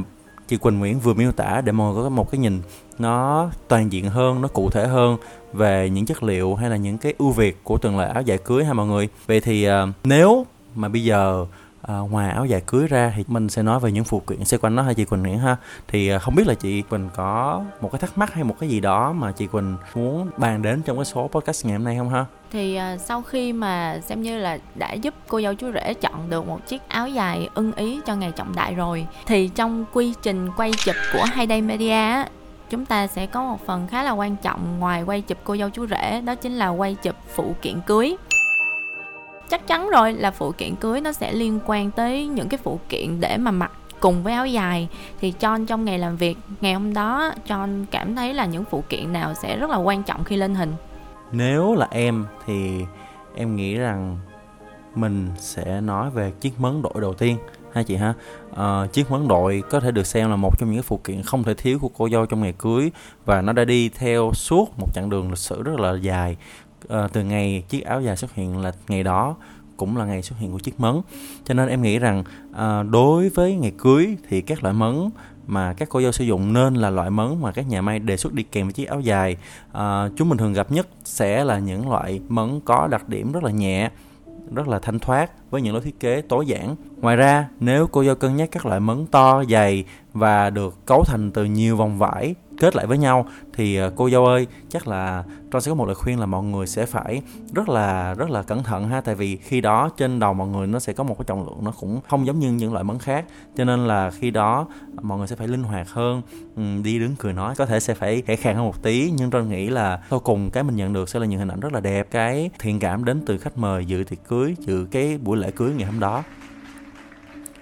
chị 0.49 0.57
Quỳnh 0.57 0.79
Nguyễn 0.79 0.99
vừa 1.01 1.15
miêu 1.15 1.33
tả 1.33 1.61
để 1.65 1.73
mọi 1.73 1.95
người 1.95 2.05
có 2.05 2.09
một 2.09 2.31
cái 2.31 2.39
nhìn 2.39 2.61
nó 2.99 3.49
toàn 3.69 3.93
diện 3.93 4.09
hơn, 4.09 4.43
nó 4.43 4.49
cụ 4.49 4.71
thể 4.71 4.87
hơn 4.87 5.17
về 5.53 5.91
những 5.91 6.07
chất 6.07 6.23
liệu 6.23 6.55
hay 6.55 6.71
là 6.71 6.77
những 6.77 6.99
cái 6.99 7.15
ưu 7.19 7.31
việt 7.31 7.65
của 7.65 7.79
từng 7.79 7.97
loại 7.97 8.11
áo 8.11 8.23
dài 8.23 8.39
cưới 8.39 8.65
ha 8.65 8.73
mọi 8.73 8.87
người. 8.87 9.09
Vậy 9.27 9.41
thì 9.41 9.69
uh, 9.69 9.73
nếu 10.05 10.47
mà 10.75 10.89
bây 10.89 11.05
giờ 11.05 11.47
à, 11.87 11.99
ngoài 11.99 12.31
áo 12.31 12.45
dài 12.47 12.63
cưới 12.67 12.87
ra 12.87 13.13
thì 13.17 13.25
mình 13.29 13.49
sẽ 13.49 13.63
nói 13.63 13.81
về 13.81 13.93
những 13.93 14.05
phụ 14.05 14.21
kiện 14.21 14.45
xoay 14.45 14.59
quanh 14.59 14.75
nó 14.75 14.83
hay 14.83 14.95
chị 14.95 15.05
Quỳnh 15.05 15.23
Nguyễn 15.23 15.39
ha. 15.39 15.57
Thì 15.89 16.09
à, 16.09 16.19
không 16.19 16.35
biết 16.35 16.47
là 16.47 16.55
chị 16.55 16.83
Quỳnh 16.83 17.09
có 17.17 17.63
một 17.81 17.93
cái 17.93 17.99
thắc 17.99 18.19
mắc 18.19 18.35
hay 18.35 18.45
một 18.45 18.57
cái 18.61 18.69
gì 18.69 18.81
đó 18.81 19.13
mà 19.13 19.33
chị 19.33 19.47
Quỳnh 19.47 19.77
muốn 19.95 20.31
bàn 20.37 20.63
đến 20.63 20.83
trong 20.83 20.97
cái 20.97 21.05
số 21.05 21.29
podcast 21.29 21.67
ngày 21.67 21.77
hôm 21.77 21.85
nay 21.85 21.97
không 21.99 22.11
ha? 22.11 22.25
Thì 22.53 22.75
à, 22.75 22.97
sau 22.99 23.23
khi 23.23 23.53
mà 23.53 24.01
xem 24.07 24.23
như 24.23 24.39
là 24.39 24.59
đã 24.75 24.93
giúp 24.93 25.15
cô 25.29 25.41
dâu 25.41 25.55
chú 25.55 25.73
rể 25.73 25.95
chọn 25.95 26.31
được 26.31 26.47
một 26.47 26.67
chiếc 26.67 26.89
áo 26.89 27.09
dài 27.09 27.49
ưng 27.55 27.73
ý 27.73 28.01
cho 28.07 28.17
ngày 28.17 28.33
trọng 28.33 28.55
đại 28.57 28.75
rồi 28.75 29.07
thì 29.27 29.49
trong 29.49 29.85
quy 29.93 30.15
trình 30.23 30.49
quay 30.57 30.73
chụp 30.85 30.97
của 31.13 31.25
Hayday 31.25 31.63
Media 31.63 32.25
chúng 32.71 32.87
ta 32.87 33.07
sẽ 33.07 33.27
có 33.27 33.43
một 33.43 33.67
phần 33.67 33.87
khá 33.87 34.03
là 34.03 34.11
quan 34.11 34.37
trọng 34.37 34.81
ngoài 34.81 35.03
quay 35.03 35.23
chụp 35.23 35.39
cô 35.45 35.57
dâu 35.57 35.71
chú 35.71 35.87
rể 35.87 36.21
đó 36.21 36.35
chính 36.35 36.53
là 36.53 36.69
quay 36.69 36.95
chụp 36.95 37.15
phụ 37.35 37.55
kiện 37.63 37.81
cưới 37.87 38.17
chắc 39.51 39.67
chắn 39.67 39.91
rồi 39.91 40.13
là 40.13 40.31
phụ 40.31 40.53
kiện 40.59 40.77
cưới 40.77 41.01
nó 41.01 41.13
sẽ 41.13 41.33
liên 41.33 41.61
quan 41.67 41.91
tới 41.91 42.27
những 42.27 42.49
cái 42.49 42.59
phụ 42.63 42.81
kiện 42.89 43.21
để 43.21 43.37
mà 43.37 43.51
mặc 43.51 43.73
cùng 44.01 44.23
với 44.23 44.33
áo 44.33 44.47
dài. 44.47 44.89
Thì 45.21 45.35
John 45.41 45.67
trong 45.67 45.85
ngày 45.85 45.99
làm 45.99 46.17
việc 46.17 46.39
ngày 46.61 46.75
hôm 46.75 46.95
đó 46.95 47.33
John 47.47 47.85
cảm 47.91 48.17
thấy 48.17 48.35
là 48.35 48.47
những 48.47 48.65
phụ 48.71 48.85
kiện 48.89 49.13
nào 49.13 49.35
sẽ 49.35 49.57
rất 49.57 49.71
là 49.71 49.77
quan 49.77 50.03
trọng 50.03 50.25
khi 50.25 50.37
lên 50.37 50.55
hình. 50.55 50.73
Nếu 51.33 51.75
là 51.75 51.89
em 51.91 52.27
thì 52.47 52.85
em 53.37 53.57
nghĩ 53.57 53.75
rằng 53.75 54.19
mình 54.95 55.29
sẽ 55.37 55.81
nói 55.81 56.11
về 56.11 56.33
chiếc 56.41 56.61
mấn 56.61 56.83
đội 56.83 56.95
đầu 57.01 57.15
tiên 57.15 57.39
ha 57.73 57.83
chị 57.83 57.97
ha? 57.97 58.15
À, 58.57 58.87
chiếc 58.93 59.11
mấn 59.11 59.29
đội 59.29 59.63
có 59.71 59.81
thể 59.81 59.91
được 59.91 60.07
xem 60.07 60.31
là 60.31 60.37
một 60.37 60.59
trong 60.59 60.71
những 60.71 60.83
phụ 60.83 61.01
kiện 61.05 61.23
không 61.23 61.43
thể 61.43 61.55
thiếu 61.55 61.79
của 61.79 61.89
cô 61.89 62.09
dâu 62.09 62.27
trong 62.27 62.43
ngày 62.43 62.55
cưới 62.59 62.91
và 63.25 63.43
nó 63.43 63.53
đã 63.53 63.65
đi 63.65 63.89
theo 63.89 64.31
suốt 64.35 64.79
một 64.79 64.95
chặng 64.95 65.11
đường 65.11 65.31
lịch 65.31 65.39
sử 65.39 65.63
rất 65.63 65.81
là 65.81 65.97
dài 66.01 66.37
uh, 66.85 67.13
từ 67.13 67.23
ngày 67.25 67.65
chiếc 67.69 67.85
áo 67.85 68.01
dài 68.01 68.17
xuất 68.17 68.35
hiện 68.35 68.59
là 68.59 68.73
ngày 68.89 69.03
đó 69.03 69.37
cũng 69.77 69.97
là 69.97 70.05
ngày 70.05 70.23
xuất 70.23 70.39
hiện 70.39 70.53
của 70.53 70.59
chiếc 70.59 70.81
mấn 70.81 71.01
cho 71.45 71.55
nên 71.55 71.69
em 71.69 71.83
nghĩ 71.83 71.99
rằng 71.99 72.25
à, 72.53 72.83
đối 72.83 73.29
với 73.29 73.55
ngày 73.55 73.73
cưới 73.79 74.17
thì 74.29 74.41
các 74.41 74.63
loại 74.63 74.75
mấn 74.75 75.11
mà 75.47 75.73
các 75.73 75.89
cô 75.89 76.03
dâu 76.03 76.13
sử 76.13 76.25
dụng 76.25 76.53
nên 76.53 76.75
là 76.75 76.91
loại 76.91 77.11
mấn 77.11 77.43
mà 77.43 77.53
các 77.53 77.69
nhà 77.69 77.83
may 77.83 77.99
đề 77.99 78.17
xuất 78.17 78.33
đi 78.33 78.43
kèm 78.43 78.67
với 78.67 78.73
chiếc 78.73 78.89
áo 78.89 79.01
dài 79.01 79.37
à, 79.73 80.09
chúng 80.17 80.29
mình 80.29 80.39
thường 80.39 80.53
gặp 80.53 80.73
nhất 80.73 80.89
sẽ 81.05 81.45
là 81.45 81.59
những 81.59 81.91
loại 81.91 82.21
mấn 82.29 82.61
có 82.61 82.87
đặc 82.87 83.09
điểm 83.09 83.33
rất 83.33 83.45
là 83.45 83.51
nhẹ 83.51 83.91
rất 84.55 84.69
là 84.69 84.79
thanh 84.79 84.99
thoát 84.99 85.51
với 85.51 85.63
những 85.63 85.73
lối 85.73 85.83
thiết 85.83 86.01
kế 86.01 86.21
tối 86.21 86.47
giản. 86.47 86.77
Ngoài 87.01 87.17
ra, 87.17 87.49
nếu 87.61 87.87
cô 87.87 88.05
dâu 88.05 88.15
cân 88.15 88.37
nhắc 88.37 88.49
các 88.53 88.67
loại 88.67 88.81
mấn 88.81 89.07
to, 89.07 89.45
dày 89.45 89.85
và 90.13 90.51
được 90.51 90.87
cấu 90.87 91.05
thành 91.05 91.31
từ 91.31 91.45
nhiều 91.45 91.77
vòng 91.77 91.99
vải 91.99 92.35
kết 92.59 92.77
lại 92.77 92.87
với 92.87 92.99
nhau 92.99 93.27
thì 93.53 93.77
ờ, 93.77 93.93
cô 93.97 94.11
dâu 94.11 94.27
ơi 94.27 94.47
chắc 94.69 94.89
là 94.89 95.25
Tron 95.51 95.63
sẽ 95.63 95.71
có 95.71 95.75
một 95.75 95.87
lời 95.87 95.95
khuyên 95.95 96.21
là 96.21 96.27
mọi 96.27 96.45
người 96.45 96.67
sẽ 96.67 96.87
phải 96.87 97.23
rất 97.55 97.69
là 97.69 98.15
rất 98.15 98.31
là 98.31 98.43
cẩn 98.43 98.63
thận 98.63 98.89
ha. 98.89 99.01
Tại 99.01 99.15
vì 99.15 99.37
khi 99.37 99.61
đó 99.61 99.91
trên 99.97 100.19
đầu 100.19 100.35
mọi 100.35 100.49
người 100.49 100.67
nó 100.67 100.79
sẽ 100.79 100.93
có 100.93 101.05
một 101.05 101.19
cái 101.19 101.25
trọng 101.27 101.47
lượng 101.47 101.59
nó 101.63 101.73
cũng 101.81 102.01
không 102.09 102.27
giống 102.27 102.39
như 102.39 102.53
những 102.53 102.73
loại 102.73 102.85
mấn 102.85 102.99
khác. 102.99 103.25
Cho 103.57 103.65
nên 103.65 103.87
là 103.87 104.11
khi 104.11 104.31
đó 104.31 104.67
mọi 105.03 105.19
người 105.19 105.27
sẽ 105.27 105.37
phải 105.37 105.49
linh 105.49 105.63
hoạt 105.63 105.89
hơn 105.91 106.23
đi 106.83 106.99
đứng 106.99 107.17
cười 107.19 107.33
nói. 107.33 107.55
Có 107.55 107.67
thể 107.67 107.81
sẽ 107.81 107.95
phải 107.95 108.23
khẽ 108.23 108.37
khàng 108.37 108.57
hơn 108.57 108.65
một 108.65 108.83
tí 108.83 109.13
nhưng 109.17 109.31
Tron 109.31 109.49
nghĩ 109.49 109.69
là 109.69 110.03
sau 110.11 110.21
cùng 110.21 110.51
cái 110.51 110.63
mình 110.63 110.77
nhận 110.77 110.93
được 110.93 111.09
sẽ 111.09 111.19
là 111.19 111.27
những 111.27 111.39
hình 111.39 111.49
ảnh 111.49 111.61
rất 111.61 111.73
là 111.73 111.81
đẹp. 111.81 112.07
Cái 112.11 112.51
thiện 112.59 112.79
cảm 112.81 113.05
đến 113.05 113.23
từ 113.27 113.39
khách 113.39 113.59
mời 113.59 113.85
dự 113.85 114.05
tiệc 114.05 114.19
cưới 114.29 114.55
dự 114.59 114.87
cái 114.91 115.19
buổi 115.23 115.37
lễ 115.37 115.51
cưới 115.51 115.73
ngày 115.77 115.87
hôm 115.87 116.01
đó. 116.01 116.23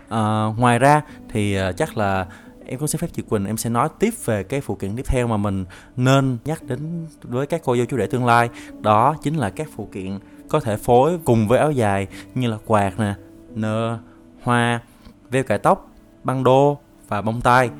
À, 0.09 0.45
ngoài 0.57 0.79
ra 0.79 1.03
thì 1.29 1.55
ờ, 1.55 1.73
chắc 1.73 1.97
là 1.97 2.27
em 2.73 2.79
có 2.79 2.87
xin 2.87 2.99
phép 2.99 3.09
chị 3.13 3.23
Quỳnh, 3.23 3.47
em 3.47 3.57
sẽ 3.57 3.71
nói 3.71 3.89
tiếp 3.99 4.15
về 4.25 4.43
cái 4.43 4.61
phụ 4.61 4.75
kiện 4.75 4.97
tiếp 4.97 5.03
theo 5.07 5.27
mà 5.27 5.37
mình 5.37 5.65
nên 5.97 6.39
nhắc 6.45 6.63
đến 6.63 7.07
với 7.23 7.47
các 7.47 7.61
cô 7.65 7.77
dâu 7.77 7.87
chú 7.87 7.97
rể 7.97 8.07
tương 8.07 8.27
lai. 8.27 8.49
Đó 8.81 9.15
chính 9.23 9.35
là 9.35 9.51
các 9.51 9.69
phụ 9.77 9.89
kiện 9.93 10.19
có 10.49 10.61
thể 10.61 10.77
phối 10.77 11.19
cùng 11.25 11.49
với 11.49 11.59
áo 11.59 11.71
dài 11.71 12.07
như 12.35 12.51
là 12.51 12.59
quạt 12.67 12.99
nè, 12.99 13.15
nơ, 13.55 13.99
hoa, 14.43 14.81
veo 15.31 15.43
cài 15.43 15.59
tóc, 15.59 15.91
băng 16.25 16.45
đô 16.45 16.79
và 17.09 17.23
bông 17.23 17.41
tai. 17.41 17.71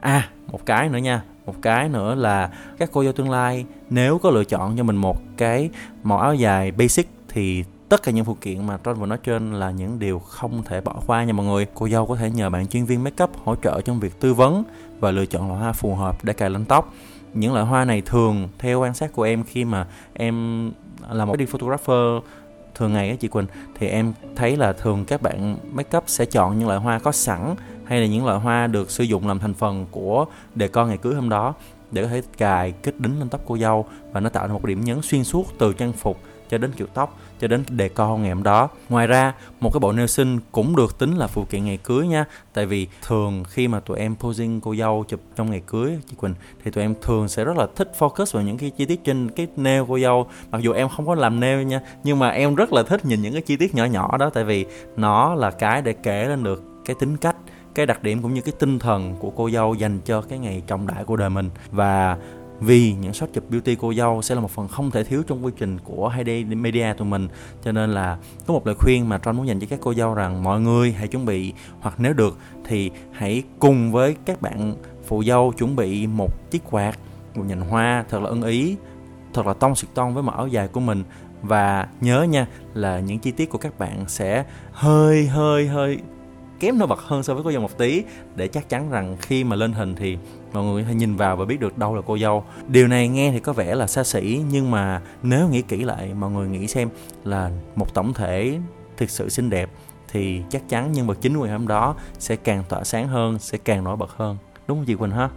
À 0.00 0.28
một 0.52 0.66
cái 0.66 0.88
nữa 0.88 0.98
nha, 0.98 1.22
một 1.46 1.54
cái 1.62 1.88
nữa 1.88 2.14
là 2.14 2.50
các 2.78 2.90
cô 2.92 3.04
dâu 3.04 3.12
tương 3.12 3.30
lai 3.30 3.64
nếu 3.90 4.18
có 4.18 4.30
lựa 4.30 4.44
chọn 4.44 4.76
cho 4.76 4.82
mình 4.82 4.96
một 4.96 5.18
cái 5.36 5.70
màu 6.02 6.18
áo 6.18 6.34
dài 6.34 6.70
basic 6.70 7.08
thì 7.28 7.64
tất 7.88 8.02
cả 8.02 8.12
những 8.12 8.24
phụ 8.24 8.36
kiện 8.40 8.66
mà 8.66 8.78
Tron 8.84 8.94
vừa 8.94 9.06
nói 9.06 9.18
trên 9.22 9.52
là 9.52 9.70
những 9.70 9.98
điều 9.98 10.18
không 10.18 10.62
thể 10.62 10.80
bỏ 10.80 10.94
qua 11.06 11.24
nha 11.24 11.32
mọi 11.32 11.46
người. 11.46 11.66
Cô 11.74 11.88
dâu 11.88 12.06
có 12.06 12.16
thể 12.16 12.30
nhờ 12.30 12.50
bạn 12.50 12.66
chuyên 12.66 12.84
viên 12.84 13.04
makeup 13.04 13.30
hỗ 13.44 13.54
trợ 13.56 13.80
trong 13.80 14.00
việc 14.00 14.20
tư 14.20 14.34
vấn 14.34 14.64
và 15.00 15.10
lựa 15.10 15.26
chọn 15.26 15.48
loại 15.48 15.60
hoa 15.60 15.72
phù 15.72 15.94
hợp 15.94 16.24
để 16.24 16.32
cài 16.32 16.50
lên 16.50 16.64
tóc. 16.64 16.94
Những 17.34 17.54
loại 17.54 17.66
hoa 17.66 17.84
này 17.84 18.00
thường, 18.00 18.48
theo 18.58 18.80
quan 18.80 18.94
sát 18.94 19.12
của 19.12 19.22
em, 19.22 19.44
khi 19.44 19.64
mà 19.64 19.86
em 20.14 20.70
là 21.10 21.24
một 21.24 21.36
đi 21.36 21.46
photographer 21.46 22.22
thường 22.74 22.92
ngày 22.92 23.10
á 23.10 23.16
chị 23.20 23.28
Quỳnh, 23.28 23.46
thì 23.78 23.88
em 23.88 24.12
thấy 24.36 24.56
là 24.56 24.72
thường 24.72 25.04
các 25.04 25.22
bạn 25.22 25.56
make 25.72 25.98
up 25.98 26.04
sẽ 26.06 26.24
chọn 26.24 26.58
những 26.58 26.68
loại 26.68 26.80
hoa 26.80 26.98
có 26.98 27.12
sẵn 27.12 27.54
hay 27.84 28.00
là 28.00 28.06
những 28.06 28.26
loại 28.26 28.38
hoa 28.38 28.66
được 28.66 28.90
sử 28.90 29.04
dụng 29.04 29.28
làm 29.28 29.38
thành 29.38 29.54
phần 29.54 29.86
của 29.90 30.26
đề 30.54 30.68
con 30.68 30.88
ngày 30.88 30.98
cưới 30.98 31.14
hôm 31.14 31.28
đó 31.28 31.54
để 31.90 32.02
có 32.02 32.08
thể 32.08 32.22
cài 32.36 32.72
kết 32.72 33.00
đính 33.00 33.18
lên 33.18 33.28
tóc 33.28 33.40
cô 33.46 33.58
dâu 33.58 33.86
và 34.12 34.20
nó 34.20 34.28
tạo 34.28 34.46
ra 34.46 34.52
một 34.52 34.64
điểm 34.64 34.84
nhấn 34.84 35.02
xuyên 35.02 35.24
suốt 35.24 35.44
từ 35.58 35.72
trang 35.72 35.92
phục 35.92 36.20
cho 36.50 36.58
đến 36.58 36.72
kiểu 36.76 36.86
tóc 36.94 37.18
cho 37.40 37.48
đến 37.48 37.64
đề 37.68 37.88
con 37.88 38.22
ngày 38.22 38.32
hôm 38.32 38.42
đó. 38.42 38.68
Ngoài 38.88 39.06
ra, 39.06 39.32
một 39.60 39.72
cái 39.72 39.80
bộ 39.80 39.92
nêu 39.92 40.06
sinh 40.06 40.38
cũng 40.52 40.76
được 40.76 40.98
tính 40.98 41.16
là 41.16 41.26
phụ 41.26 41.44
kiện 41.44 41.64
ngày 41.64 41.76
cưới 41.76 42.06
nha. 42.06 42.24
Tại 42.52 42.66
vì 42.66 42.86
thường 43.02 43.44
khi 43.48 43.68
mà 43.68 43.80
tụi 43.80 43.98
em 43.98 44.16
posing 44.16 44.60
cô 44.60 44.74
dâu 44.74 45.04
chụp 45.08 45.20
trong 45.36 45.50
ngày 45.50 45.62
cưới, 45.66 45.98
chị 46.10 46.16
Quỳnh, 46.16 46.34
thì 46.64 46.70
tụi 46.70 46.84
em 46.84 46.94
thường 47.02 47.28
sẽ 47.28 47.44
rất 47.44 47.56
là 47.56 47.66
thích 47.76 47.92
focus 47.98 48.26
vào 48.32 48.42
những 48.42 48.58
cái 48.58 48.70
chi 48.70 48.84
tiết 48.84 49.04
trên 49.04 49.30
cái 49.30 49.46
nail 49.56 49.82
cô 49.88 49.98
dâu. 49.98 50.26
Mặc 50.50 50.62
dù 50.62 50.72
em 50.72 50.88
không 50.88 51.06
có 51.06 51.14
làm 51.14 51.40
nail 51.40 51.64
nha, 51.64 51.80
nhưng 52.04 52.18
mà 52.18 52.28
em 52.28 52.54
rất 52.54 52.72
là 52.72 52.82
thích 52.82 53.04
nhìn 53.04 53.22
những 53.22 53.32
cái 53.32 53.42
chi 53.42 53.56
tiết 53.56 53.74
nhỏ 53.74 53.84
nhỏ 53.84 54.16
đó, 54.16 54.30
tại 54.30 54.44
vì 54.44 54.66
nó 54.96 55.34
là 55.34 55.50
cái 55.50 55.82
để 55.82 55.92
kể 55.92 56.24
lên 56.28 56.44
được 56.44 56.64
cái 56.84 56.96
tính 57.00 57.16
cách, 57.16 57.36
cái 57.74 57.86
đặc 57.86 58.02
điểm 58.02 58.22
cũng 58.22 58.34
như 58.34 58.40
cái 58.40 58.54
tinh 58.58 58.78
thần 58.78 59.14
của 59.18 59.30
cô 59.30 59.50
dâu 59.50 59.74
dành 59.74 59.98
cho 60.04 60.22
cái 60.22 60.38
ngày 60.38 60.62
trọng 60.66 60.86
đại 60.86 61.04
của 61.04 61.16
đời 61.16 61.30
mình. 61.30 61.50
Và 61.70 62.16
vì 62.60 62.94
những 63.00 63.12
shot 63.12 63.28
chụp 63.32 63.44
beauty 63.50 63.74
cô 63.74 63.94
dâu 63.94 64.22
sẽ 64.22 64.34
là 64.34 64.40
một 64.40 64.50
phần 64.50 64.68
không 64.68 64.90
thể 64.90 65.04
thiếu 65.04 65.22
trong 65.26 65.44
quy 65.44 65.52
trình 65.58 65.78
của 65.84 66.08
Hayday 66.08 66.44
Media 66.44 66.92
tụi 66.92 67.08
mình. 67.08 67.28
Cho 67.64 67.72
nên 67.72 67.90
là 67.90 68.18
có 68.46 68.54
một 68.54 68.66
lời 68.66 68.74
khuyên 68.78 69.08
mà 69.08 69.18
Tron 69.18 69.36
muốn 69.36 69.46
dành 69.46 69.60
cho 69.60 69.66
các 69.70 69.78
cô 69.82 69.94
dâu 69.94 70.14
rằng 70.14 70.42
mọi 70.42 70.60
người 70.60 70.92
hãy 70.92 71.08
chuẩn 71.08 71.24
bị, 71.24 71.52
hoặc 71.80 71.94
nếu 71.98 72.12
được 72.12 72.38
thì 72.64 72.90
hãy 73.12 73.42
cùng 73.58 73.92
với 73.92 74.16
các 74.24 74.42
bạn 74.42 74.74
phụ 75.06 75.24
dâu 75.24 75.52
chuẩn 75.58 75.76
bị 75.76 76.06
một 76.06 76.50
chiếc 76.50 76.62
quạt, 76.70 76.98
một 77.34 77.44
nhành 77.46 77.60
hoa 77.60 78.04
thật 78.08 78.22
là 78.22 78.28
ưng 78.28 78.42
ý, 78.42 78.76
thật 79.34 79.46
là 79.46 79.54
tông 79.54 79.74
sực 79.74 79.94
tông 79.94 80.14
với 80.14 80.22
màu 80.22 80.36
áo 80.36 80.48
dài 80.48 80.68
của 80.68 80.80
mình. 80.80 81.04
Và 81.42 81.88
nhớ 82.00 82.22
nha, 82.22 82.46
là 82.74 83.00
những 83.00 83.18
chi 83.18 83.30
tiết 83.30 83.50
của 83.50 83.58
các 83.58 83.78
bạn 83.78 84.04
sẽ 84.08 84.44
hơi 84.72 85.26
hơi 85.26 85.66
hơi 85.66 85.98
kém 86.60 86.78
nổi 86.78 86.88
bật 86.88 87.00
hơn 87.00 87.22
so 87.22 87.34
với 87.34 87.44
cô 87.44 87.52
dâu 87.52 87.62
một 87.62 87.78
tí, 87.78 88.02
để 88.36 88.48
chắc 88.48 88.68
chắn 88.68 88.90
rằng 88.90 89.16
khi 89.20 89.44
mà 89.44 89.56
lên 89.56 89.72
hình 89.72 89.94
thì 89.96 90.18
mọi 90.52 90.64
người 90.64 90.84
hay 90.84 90.94
nhìn 90.94 91.16
vào 91.16 91.36
và 91.36 91.44
biết 91.44 91.60
được 91.60 91.78
đâu 91.78 91.94
là 91.94 92.02
cô 92.06 92.18
dâu. 92.18 92.44
Điều 92.68 92.88
này 92.88 93.08
nghe 93.08 93.32
thì 93.32 93.40
có 93.40 93.52
vẻ 93.52 93.74
là 93.74 93.86
xa 93.86 94.04
xỉ, 94.04 94.40
nhưng 94.50 94.70
mà 94.70 95.02
nếu 95.22 95.48
nghĩ 95.48 95.62
kỹ 95.62 95.84
lại, 95.84 96.14
mọi 96.14 96.30
người 96.30 96.48
nghĩ 96.48 96.66
xem 96.66 96.88
là 97.24 97.50
một 97.76 97.94
tổng 97.94 98.14
thể 98.14 98.58
thực 98.96 99.10
sự 99.10 99.28
xinh 99.28 99.50
đẹp 99.50 99.70
thì 100.08 100.42
chắc 100.50 100.68
chắn 100.68 100.92
nhân 100.92 101.06
vật 101.06 101.18
chính 101.20 101.36
của 101.36 101.44
ngày 101.44 101.52
hôm 101.52 101.68
đó 101.68 101.94
sẽ 102.18 102.36
càng 102.36 102.64
tỏa 102.68 102.84
sáng 102.84 103.08
hơn, 103.08 103.38
sẽ 103.38 103.58
càng 103.58 103.84
nổi 103.84 103.96
bật 103.96 104.10
hơn. 104.16 104.36
Đúng 104.66 104.78
không 104.78 104.86
chị 104.86 104.94
quỳnh 104.94 105.10
ha? 105.10 105.28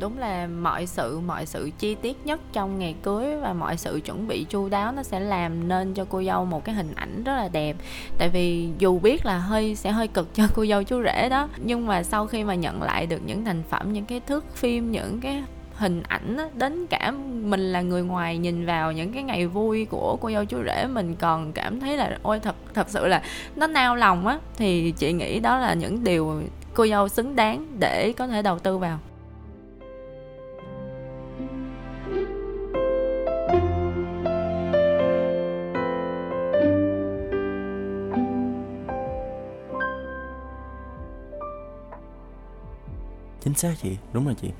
Đúng 0.00 0.18
là 0.18 0.46
mọi 0.46 0.86
sự 0.86 1.20
mọi 1.20 1.46
sự 1.46 1.70
chi 1.78 1.94
tiết 1.94 2.16
nhất 2.26 2.40
trong 2.52 2.78
ngày 2.78 2.94
cưới 3.02 3.36
và 3.36 3.52
mọi 3.52 3.76
sự 3.76 4.00
chuẩn 4.04 4.28
bị 4.28 4.44
chu 4.44 4.68
đáo 4.68 4.92
nó 4.92 5.02
sẽ 5.02 5.20
làm 5.20 5.68
nên 5.68 5.94
cho 5.94 6.04
cô 6.08 6.22
dâu 6.22 6.44
một 6.44 6.64
cái 6.64 6.74
hình 6.74 6.94
ảnh 6.94 7.24
rất 7.24 7.36
là 7.36 7.48
đẹp. 7.48 7.76
Tại 8.18 8.28
vì 8.28 8.68
dù 8.78 8.98
biết 8.98 9.26
là 9.26 9.38
hơi 9.38 9.74
sẽ 9.74 9.90
hơi 9.90 10.08
cực 10.08 10.34
cho 10.34 10.44
cô 10.54 10.66
dâu 10.66 10.82
chú 10.82 11.02
rể 11.02 11.28
đó 11.28 11.48
nhưng 11.64 11.86
mà 11.86 12.02
sau 12.02 12.26
khi 12.26 12.44
mà 12.44 12.54
nhận 12.54 12.82
lại 12.82 13.06
được 13.06 13.20
những 13.26 13.44
thành 13.44 13.62
phẩm 13.70 13.92
những 13.92 14.04
cái 14.04 14.20
thước 14.20 14.56
phim 14.56 14.92
những 14.92 15.20
cái 15.20 15.44
hình 15.74 16.02
ảnh 16.08 16.36
đó, 16.36 16.48
đến 16.54 16.86
cả 16.86 17.10
mình 17.42 17.72
là 17.72 17.80
người 17.80 18.02
ngoài 18.02 18.38
nhìn 18.38 18.66
vào 18.66 18.92
những 18.92 19.12
cái 19.12 19.22
ngày 19.22 19.46
vui 19.46 19.84
của 19.84 20.16
cô 20.20 20.30
dâu 20.30 20.44
chú 20.44 20.58
rể 20.66 20.86
mình 20.86 21.14
còn 21.14 21.52
cảm 21.52 21.80
thấy 21.80 21.96
là 21.96 22.18
ôi 22.22 22.40
thật 22.40 22.54
thật 22.74 22.88
sự 22.88 23.06
là 23.06 23.22
nó 23.56 23.66
nao 23.66 23.96
lòng 23.96 24.26
á. 24.26 24.38
Thì 24.56 24.90
chị 24.98 25.12
nghĩ 25.12 25.40
đó 25.40 25.58
là 25.58 25.74
những 25.74 26.04
điều 26.04 26.42
cô 26.74 26.86
dâu 26.86 27.08
xứng 27.08 27.36
đáng 27.36 27.66
để 27.78 28.12
có 28.16 28.26
thể 28.26 28.42
đầu 28.42 28.58
tư 28.58 28.78
vào. 28.78 28.98
Chính 43.48 43.56
xác 43.56 43.74
chị 43.82 43.96
đúng 44.12 44.24
rồi 44.24 44.34
chị. 44.40 44.50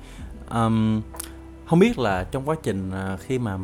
Um, 0.49 1.01
không 1.65 1.79
biết 1.79 1.99
là 1.99 2.23
trong 2.31 2.49
quá 2.49 2.55
trình 2.63 2.91
à, 2.91 3.17
khi 3.17 3.39
mà 3.39 3.57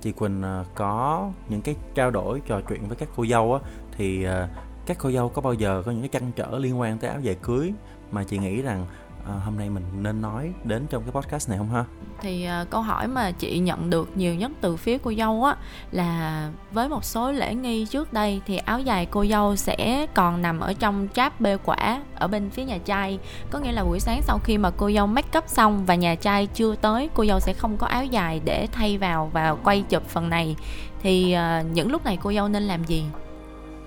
chị 0.00 0.12
Quỳnh 0.12 0.42
à, 0.42 0.64
có 0.74 1.30
những 1.48 1.62
cái 1.62 1.74
trao 1.94 2.10
đổi 2.10 2.40
trò 2.46 2.60
chuyện 2.68 2.88
với 2.88 2.96
các 2.96 3.08
cô 3.16 3.26
dâu 3.26 3.54
á 3.54 3.60
thì 3.96 4.24
à, 4.24 4.48
các 4.86 4.96
cô 5.00 5.10
dâu 5.10 5.28
có 5.28 5.42
bao 5.42 5.54
giờ 5.54 5.82
có 5.86 5.92
những 5.92 6.00
cái 6.00 6.08
trăn 6.08 6.32
trở 6.36 6.58
liên 6.58 6.80
quan 6.80 6.98
tới 6.98 7.10
áo 7.10 7.20
dài 7.20 7.36
cưới 7.42 7.72
mà 8.12 8.24
chị 8.24 8.38
nghĩ 8.38 8.62
rằng 8.62 8.86
à, 9.26 9.32
hôm 9.44 9.58
nay 9.58 9.70
mình 9.70 9.84
nên 10.02 10.20
nói 10.20 10.52
đến 10.64 10.86
trong 10.90 11.02
cái 11.02 11.12
podcast 11.12 11.48
này 11.48 11.58
không 11.58 11.70
ha? 11.70 11.84
Thì 12.20 12.44
à, 12.44 12.64
câu 12.70 12.82
hỏi 12.82 13.08
mà 13.08 13.30
chị 13.30 13.58
nhận 13.58 13.90
được 13.90 14.16
nhiều 14.16 14.34
nhất 14.34 14.50
từ 14.60 14.76
phía 14.76 14.98
cô 14.98 15.12
dâu 15.18 15.44
á 15.44 15.56
là 15.90 16.50
với 16.72 16.88
một 16.88 17.04
số 17.04 17.32
lễ 17.32 17.54
nghi 17.54 17.86
trước 17.86 18.12
đây 18.12 18.40
thì 18.46 18.56
áo 18.56 18.80
dài 18.80 19.06
cô 19.06 19.26
dâu 19.26 19.56
sẽ 19.56 20.06
còn 20.14 20.42
nằm 20.42 20.60
ở 20.60 20.72
trong 20.72 21.08
cháp 21.08 21.40
bê 21.40 21.56
quả 21.64 22.02
ở 22.14 22.28
bên 22.28 22.50
phía 22.50 22.64
nhà 22.64 22.78
trai. 22.84 23.18
Có 23.50 23.58
nghĩa 23.58 23.72
là 23.72 23.84
buổi 23.84 24.00
sáng 24.00 24.22
sau 24.22 24.38
khi 24.38 24.58
mà 24.58 24.70
cô 24.70 24.90
dâu 24.90 25.06
make 25.06 25.38
up 25.38 25.44
xong 25.48 25.86
và 25.86 25.94
nhà 25.94 26.14
trai 26.14 26.46
chưa 26.46 26.74
tới 26.74 27.10
cô 27.14 27.26
dâu 27.26 27.40
sẽ 27.40 27.52
không 27.52 27.76
có 27.76 27.86
áo 27.86 28.04
dài 28.04 28.40
để 28.44 28.68
thay 28.72 28.98
vào 28.98 29.30
và 29.32 29.54
quay 29.64 29.82
chụp 29.82 30.02
phần 30.08 30.30
này. 30.30 30.56
Thì 31.02 31.32
à, 31.32 31.62
những 31.72 31.90
lúc 31.90 32.04
này 32.04 32.18
cô 32.22 32.32
dâu 32.32 32.48
nên 32.48 32.62
làm 32.62 32.84
gì? 32.84 33.04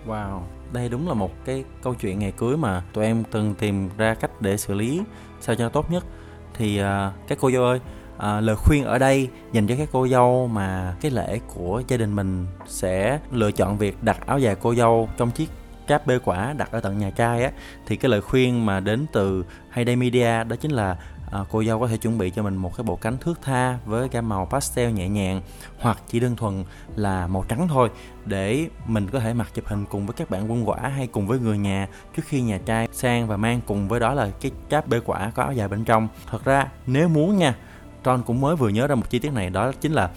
Wow 0.07 0.39
đây 0.73 0.89
đúng 0.89 1.07
là 1.07 1.13
một 1.13 1.45
cái 1.45 1.63
câu 1.81 1.93
chuyện 1.93 2.19
ngày 2.19 2.31
cưới 2.31 2.57
mà 2.57 2.83
tụi 2.93 3.05
em 3.05 3.23
từng 3.31 3.55
tìm 3.55 3.89
ra 3.97 4.13
cách 4.13 4.41
để 4.41 4.57
xử 4.57 4.73
lý 4.73 5.01
sao 5.41 5.55
cho 5.55 5.69
tốt 5.69 5.91
nhất. 5.91 6.05
Thì 6.53 6.81
uh, 6.81 6.85
các 7.27 7.37
cô 7.41 7.51
dâu 7.51 7.63
ơi 7.63 7.79
à, 8.17 8.39
lời 8.39 8.55
khuyên 8.55 8.85
ở 8.85 8.97
đây 8.97 9.29
dành 9.51 9.67
cho 9.67 9.75
các 9.77 9.89
cô 9.91 10.07
dâu 10.07 10.47
mà 10.47 10.95
cái 11.01 11.11
lễ 11.11 11.39
của 11.55 11.81
gia 11.87 11.97
đình 11.97 12.15
mình 12.15 12.45
sẽ 12.67 13.19
lựa 13.31 13.51
chọn 13.51 13.77
việc 13.77 14.03
đặt 14.03 14.27
áo 14.27 14.39
dài 14.39 14.55
cô 14.61 14.75
dâu 14.75 15.09
trong 15.17 15.31
chiếc 15.31 15.49
cáp 15.87 16.07
bê 16.07 16.19
quả 16.25 16.53
đặt 16.57 16.71
ở 16.71 16.79
tận 16.79 16.97
nhà 16.97 17.09
trai 17.09 17.43
á 17.43 17.51
thì 17.85 17.95
cái 17.95 18.09
lời 18.09 18.21
khuyên 18.21 18.65
mà 18.65 18.79
đến 18.79 19.05
từ 19.13 19.45
Hayday 19.69 19.95
Media 19.95 20.43
đó 20.43 20.55
chính 20.55 20.71
là 20.71 20.97
à, 21.33 21.45
cô 21.51 21.63
dâu 21.63 21.79
có 21.79 21.87
thể 21.87 21.97
chuẩn 21.97 22.17
bị 22.17 22.29
cho 22.29 22.43
mình 22.43 22.55
một 22.55 22.77
cái 22.77 22.83
bộ 22.83 22.95
cánh 22.95 23.17
thước 23.17 23.39
tha 23.41 23.77
với 23.85 24.09
gam 24.11 24.29
màu 24.29 24.45
pastel 24.45 24.91
nhẹ 24.91 25.09
nhàng 25.09 25.41
hoặc 25.79 25.97
chỉ 26.07 26.19
đơn 26.19 26.35
thuần 26.35 26.63
là 26.95 27.27
màu 27.27 27.45
trắng 27.49 27.67
thôi 27.67 27.89
để 28.25 28.67
mình 28.85 29.07
có 29.09 29.19
thể 29.19 29.33
mặc 29.33 29.47
chụp 29.53 29.65
hình 29.67 29.85
cùng 29.85 30.05
với 30.05 30.13
các 30.13 30.29
bạn 30.29 30.51
quân 30.51 30.69
quả 30.69 30.77
hay 30.77 31.07
cùng 31.07 31.27
với 31.27 31.39
người 31.39 31.57
nhà 31.57 31.87
trước 32.15 32.23
khi 32.25 32.41
nhà 32.41 32.59
trai 32.65 32.87
sang 32.91 33.27
và 33.27 33.37
mang 33.37 33.61
cùng 33.67 33.87
với 33.87 33.99
đó 33.99 34.13
là 34.13 34.29
cái 34.41 34.51
cháp 34.69 34.87
bê 34.87 34.99
quả 35.05 35.31
có 35.35 35.43
áo 35.43 35.53
dài 35.53 35.67
bên 35.67 35.85
trong. 35.85 36.07
Thật 36.27 36.45
ra 36.45 36.67
nếu 36.87 37.09
muốn 37.09 37.37
nha 37.37 37.55
Tron 38.03 38.23
cũng 38.23 38.41
mới 38.41 38.55
vừa 38.55 38.69
nhớ 38.69 38.87
ra 38.87 38.95
một 38.95 39.09
chi 39.09 39.19
tiết 39.19 39.33
này 39.33 39.49
đó 39.49 39.71
chính 39.81 39.93
là 39.93 40.09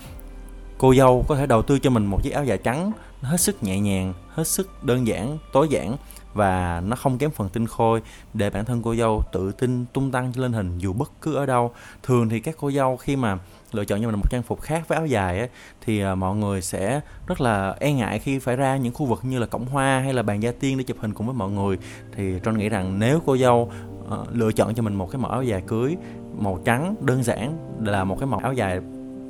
cô 0.79 0.95
dâu 0.95 1.25
có 1.29 1.37
thể 1.37 1.47
đầu 1.47 1.63
tư 1.63 1.79
cho 1.79 1.91
mình 1.91 2.07
một 2.07 2.23
chiếc 2.23 2.31
áo 2.31 2.45
dài 2.45 2.59
trắng 2.59 2.93
hết 3.23 3.41
sức 3.41 3.63
nhẹ 3.63 3.81
nhàng 3.81 4.15
hết 4.29 4.49
sức 4.49 4.85
đơn 4.85 5.07
giản 5.07 5.39
tối 5.53 5.69
giản 5.71 5.97
và 6.37 6.83
nó 6.87 6.97
không 6.97 7.19
kém 7.19 7.31
phần 7.31 7.49
tinh 7.49 7.67
khôi 7.67 8.03
để 8.35 8.51
bản 8.51 8.65
thân 8.65 8.83
cô 8.83 8.95
dâu 8.95 9.23
tự 9.33 9.53
tin 9.53 9.85
tung 9.93 10.11
tăng 10.11 10.33
lên 10.37 10.53
hình 10.53 10.79
dù 10.79 10.93
bất 10.93 11.13
cứ 11.21 11.35
ở 11.35 11.47
đâu. 11.47 11.73
Thường 12.03 12.29
thì 12.29 12.41
các 12.41 12.55
cô 12.59 12.71
dâu 12.71 12.97
khi 12.97 13.17
mà 13.17 13.39
lựa 13.73 13.85
chọn 13.85 14.01
cho 14.03 14.07
mình 14.07 14.17
một 14.17 14.31
trang 14.31 14.43
phục 14.43 14.61
khác 14.61 14.89
với 14.89 14.97
áo 14.97 15.07
dài 15.07 15.39
ấy, 15.39 15.49
thì 15.81 16.01
à, 16.01 16.15
mọi 16.15 16.37
người 16.37 16.63
sẽ 16.63 17.01
rất 17.27 17.41
là 17.41 17.77
e 17.81 17.93
ngại 17.93 18.19
khi 18.19 18.39
phải 18.39 18.57
ra 18.57 18.77
những 18.77 18.95
khu 18.95 19.07
vực 19.07 19.21
như 19.25 19.39
là 19.39 19.47
cổng 19.47 19.67
hoa 19.67 20.01
hay 20.01 20.13
là 20.15 20.23
bàn 20.23 20.43
gia 20.43 20.53
tiên 20.53 20.79
để 20.79 20.85
chụp 20.85 20.97
hình 21.01 21.15
cùng 21.15 21.27
với 21.27 21.35
mọi 21.35 21.51
người. 21.51 21.79
Thì 22.17 22.39
John 22.39 22.57
nghĩ 22.57 22.69
rằng 22.69 22.99
nếu 22.99 23.23
cô 23.27 23.37
dâu 23.37 23.73
uh, 24.05 24.29
lựa 24.33 24.53
chọn 24.53 24.75
cho 24.75 24.83
mình 24.83 24.95
một 24.95 25.11
cái 25.11 25.21
mẫu 25.21 25.31
áo 25.31 25.43
dài 25.43 25.63
cưới 25.67 25.97
màu 26.39 26.59
trắng 26.65 26.95
đơn 27.01 27.23
giản 27.23 27.57
là 27.81 28.05
một 28.05 28.17
cái 28.21 28.27
màu 28.27 28.41
áo 28.41 28.53
dài 28.53 28.81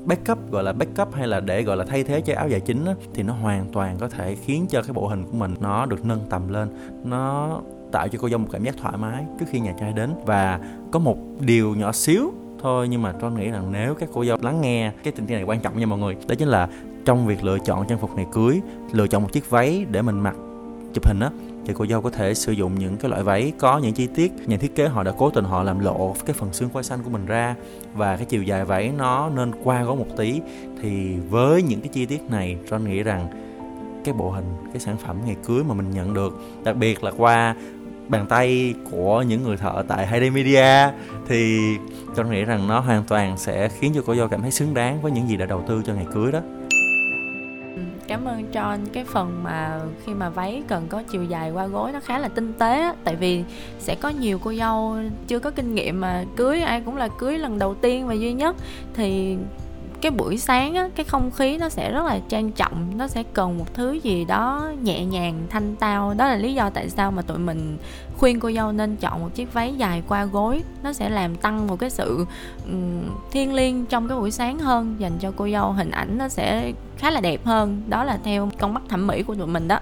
backup 0.07 0.51
gọi 0.51 0.63
là 0.63 0.73
backup 0.73 1.15
hay 1.15 1.29
là 1.29 1.41
để 1.41 1.63
gọi 1.63 1.77
là 1.77 1.85
thay 1.85 2.05
thế 2.05 2.21
cho 2.21 2.35
áo 2.37 2.49
dài 2.49 2.61
chính 2.61 2.85
á, 2.85 2.95
thì 3.15 3.23
nó 3.23 3.33
hoàn 3.33 3.67
toàn 3.73 3.99
có 3.99 4.09
thể 4.09 4.35
khiến 4.35 4.67
cho 4.71 4.83
cái 4.83 4.93
bộ 4.93 5.09
hình 5.09 5.25
của 5.25 5.37
mình 5.37 5.55
nó 5.61 5.87
được 5.87 6.05
nâng 6.05 6.21
tầm 6.31 6.49
lên. 6.49 6.69
Nó 7.05 7.51
tạo 7.93 8.09
cho 8.09 8.19
cô 8.23 8.29
dâu 8.29 8.39
một 8.39 8.49
cảm 8.53 8.65
giác 8.65 8.75
thoải 8.83 8.97
mái 8.97 9.25
trước 9.41 9.47
khi 9.51 9.61
nhà 9.61 9.75
trai 9.81 9.93
đến. 9.93 10.11
Và 10.27 10.61
có 10.93 10.99
một 10.99 11.19
điều 11.41 11.75
nhỏ 11.75 11.93
xíu 11.93 12.33
thôi 12.63 12.89
nhưng 12.89 13.03
mà 13.03 13.13
tôi 13.13 13.33
nghĩ 13.33 13.51
rằng 13.51 13.73
nếu 13.73 13.95
các 13.95 14.09
cô 14.13 14.25
dâu 14.25 14.39
lắng 14.43 14.61
nghe 14.61 14.93
cái 15.05 15.13
tình 15.13 15.27
tiết 15.27 15.35
này 15.35 15.45
quan 15.45 15.61
trọng 15.61 15.79
nha 15.79 15.87
mọi 15.87 15.99
người 15.99 16.17
đó 16.29 16.35
chính 16.39 16.49
là 16.49 16.69
trong 17.05 17.27
việc 17.27 17.45
lựa 17.45 17.59
chọn 17.59 17.87
trang 17.87 17.99
phục 17.99 18.11
ngày 18.17 18.27
cưới 18.33 18.61
lựa 18.93 19.07
chọn 19.07 19.23
một 19.23 19.33
chiếc 19.33 19.51
váy 19.51 19.87
để 19.91 20.03
mình 20.03 20.21
mặc 20.21 20.37
chụp 20.97 21.07
hình 21.07 21.21
á, 21.21 21.31
thì 21.67 21.75
cô 21.77 21.87
dâu 21.87 22.03
có 22.03 22.11
thể 22.11 22.35
sử 22.35 22.53
dụng 22.53 22.79
những 22.79 22.97
cái 22.97 23.11
loại 23.11 23.23
váy 23.23 23.53
có 23.59 23.79
những 23.79 23.93
chi 23.93 24.07
tiết 24.15 24.33
nhà 24.47 24.57
thiết 24.57 24.75
kế 24.75 24.89
họ 24.89 25.03
đã 25.03 25.13
cố 25.19 25.31
tình 25.31 25.45
họ 25.45 25.63
làm 25.63 25.79
lộ 25.79 26.15
cái 26.27 26.35
phần 26.39 26.53
xương 26.53 26.69
quai 26.69 26.85
xanh 26.85 27.03
của 27.03 27.11
mình 27.11 27.27
ra. 27.27 27.55
Và 27.95 28.17
cái 28.17 28.25
chiều 28.25 28.43
dài 28.43 28.65
váy 28.65 28.93
nó 28.99 29.29
nên 29.29 29.53
qua 29.65 29.83
gối 29.83 29.97
một 29.97 30.07
tí. 30.17 30.41
Thì 30.83 31.17
với 31.31 31.63
những 31.63 31.81
cái 31.81 31.89
chi 31.89 32.07
tiết 32.07 32.23
này 32.31 32.57
John 32.71 32.87
nghĩ 32.87 33.03
rằng 33.03 33.29
cái 34.05 34.15
bộ 34.15 34.31
hình, 34.31 34.45
cái 34.73 34.81
sản 34.81 34.97
phẩm 35.07 35.17
ngày 35.27 35.37
cưới 35.47 35.65
mà 35.65 35.75
mình 35.75 35.91
nhận 35.91 36.15
được, 36.15 36.41
đặc 36.65 36.77
biệt 36.77 37.05
là 37.05 37.11
qua 37.17 37.55
bàn 38.09 38.27
tay 38.29 38.75
của 38.91 39.23
những 39.23 39.43
người 39.43 39.57
thợ 39.57 39.85
tại 39.89 40.07
Hayday 40.07 40.31
Media, 40.31 40.93
thì 41.29 41.59
tôi 42.15 42.27
nghĩ 42.27 42.45
rằng 42.45 42.69
nó 42.69 42.81
hoàn 42.81 43.05
toàn 43.09 43.39
sẽ 43.39 43.69
khiến 43.69 43.93
cho 43.95 44.03
cô 44.07 44.15
dâu 44.15 44.29
cảm 44.29 44.43
thấy 44.43 44.51
xứng 44.51 44.75
đáng 44.75 45.03
với 45.03 45.13
những 45.13 45.29
gì 45.29 45.37
đã 45.37 45.47
đầu 45.47 45.65
tư 45.69 45.83
cho 45.87 45.95
ngày 45.95 46.07
cưới 46.15 46.33
đó 46.33 46.41
cảm 48.09 48.25
ơn 48.25 48.45
John. 48.53 48.79
Cái 48.93 49.05
phần 49.05 49.43
mà 49.43 49.81
khi 50.05 50.15
mà 50.15 50.29
váy 50.29 50.63
cần 50.69 50.87
có 50.89 51.03
chiều 51.03 51.25
dài 51.25 51.51
qua 51.51 51.67
gối 51.67 51.93
nó 51.93 52.01
khá 52.01 52.19
là 52.19 52.29
tinh 52.29 52.53
tế 52.53 52.81
á. 52.81 52.95
Tại 53.05 53.17
vì 53.17 53.45
sẽ 53.79 53.95
có 53.95 54.09
nhiều 54.09 54.39
cô 54.39 54.55
dâu 54.55 54.97
chưa 55.27 55.39
có 55.39 55.51
kinh 55.51 55.75
nghiệm 55.75 56.01
mà 56.01 56.25
cưới, 56.37 56.61
ai 56.61 56.81
cũng 56.81 56.97
là 56.97 57.09
cưới 57.19 57.39
lần 57.39 57.59
đầu 57.59 57.75
tiên 57.75 58.07
và 58.07 58.15
duy 58.15 58.33
nhất. 58.33 58.57
Thì 58.95 59.37
cái 60.01 60.11
buổi 60.11 60.39
sáng 60.39 60.75
á 60.75 60.89
cái 60.95 61.05
không 61.05 61.31
khí 61.31 61.59
nó 61.59 61.69
sẽ 61.69 61.93
rất 61.93 62.05
là 62.05 62.19
trang 62.29 62.53
trọng 62.53 62.99
nó 62.99 63.09
sẽ 63.09 63.23
cần 63.23 63.59
một 63.59 63.75
thứ 63.75 63.93
gì 63.93 64.25
đó 64.25 64.73
nhẹ 64.83 65.05
nhàng 65.05 65.47
thanh 65.51 65.77
tao. 65.77 66.15
Đó 66.15 66.27
là 66.27 66.37
lý 66.37 66.55
do 66.55 66.71
tại 66.71 66.91
sao 66.91 67.11
mà 67.11 67.23
tụi 67.23 67.39
mình 67.39 67.79
khuyên 68.17 68.41
cô 68.41 68.53
dâu 68.53 68.73
nên 68.73 68.97
chọn 68.97 69.21
một 69.21 69.35
chiếc 69.35 69.53
váy 69.53 69.75
dài 69.75 70.03
qua 70.09 70.25
gối. 70.25 70.63
Nó 70.83 70.93
sẽ 70.93 71.09
làm 71.09 71.37
tăng 71.37 71.67
một 71.67 71.77
cái 71.77 71.91
sự 71.91 72.27
um, 72.67 73.03
thiêng 73.31 73.55
liêng 73.55 73.87
trong 73.87 74.09
cái 74.09 74.19
buổi 74.19 74.31
sáng 74.31 74.59
hơn 74.59 74.97
dành 74.99 75.13
cho 75.21 75.33
cô 75.37 75.49
dâu. 75.49 75.73
Hình 75.73 75.91
ảnh 75.91 76.19
nó 76.19 76.29
sẽ 76.29 76.73
khá 76.99 77.11
là 77.11 77.21
đẹp 77.21 77.45
hơn. 77.45 77.83
Đó 77.89 78.05
là 78.05 78.19
theo 78.25 78.51
con 78.59 78.75
mắt 78.75 78.83
thẩm 78.89 79.07
mỹ 79.07 79.23
của 79.23 79.35
tụi 79.35 79.47
mình 79.47 79.69
đó. 79.69 79.79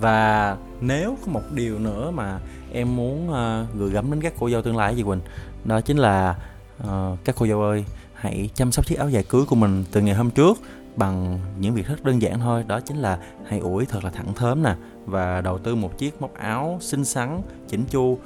Và 0.00 0.56
nếu 0.80 1.16
có 1.26 1.32
một 1.32 1.42
điều 1.52 1.78
nữa 1.78 2.10
mà 2.10 2.38
em 2.72 2.96
muốn 2.96 3.28
uh, 3.28 3.74
gửi 3.78 3.90
gắm 3.90 4.10
đến 4.10 4.20
các 4.20 4.32
cô 4.38 4.50
dâu 4.50 4.62
tương 4.62 4.76
lai 4.76 4.96
gì 4.96 5.02
quỳnh 5.02 5.20
đó 5.64 5.80
chính 5.80 5.96
là 5.96 6.34
uh, 6.82 7.18
các 7.24 7.34
cô 7.38 7.46
dâu 7.46 7.62
ơi 7.62 7.84
hãy 8.24 8.48
chăm 8.54 8.72
sóc 8.72 8.86
chiếc 8.86 8.98
áo 8.98 9.08
dài 9.08 9.24
cưới 9.28 9.44
của 9.48 9.56
mình 9.56 9.84
từ 9.92 10.00
ngày 10.00 10.14
hôm 10.14 10.30
trước 10.30 10.58
bằng 10.96 11.38
những 11.58 11.74
việc 11.74 11.86
rất 11.86 12.04
đơn 12.04 12.22
giản 12.22 12.40
thôi. 12.40 12.64
Đó 12.66 12.80
chính 12.80 12.96
là 12.96 13.18
hãy 13.46 13.58
ủi 13.58 13.86
thật 13.86 14.04
là 14.04 14.10
thẳng 14.10 14.34
thớm 14.34 14.62
nè 14.62 14.74
và 15.06 15.40
đầu 15.40 15.58
tư 15.58 15.74
một 15.74 15.98
chiếc 15.98 16.22
móc 16.22 16.34
áo 16.34 16.78
xinh 16.80 17.04
xắn, 17.04 17.42
chỉnh 17.68 17.84
chu. 17.90 18.18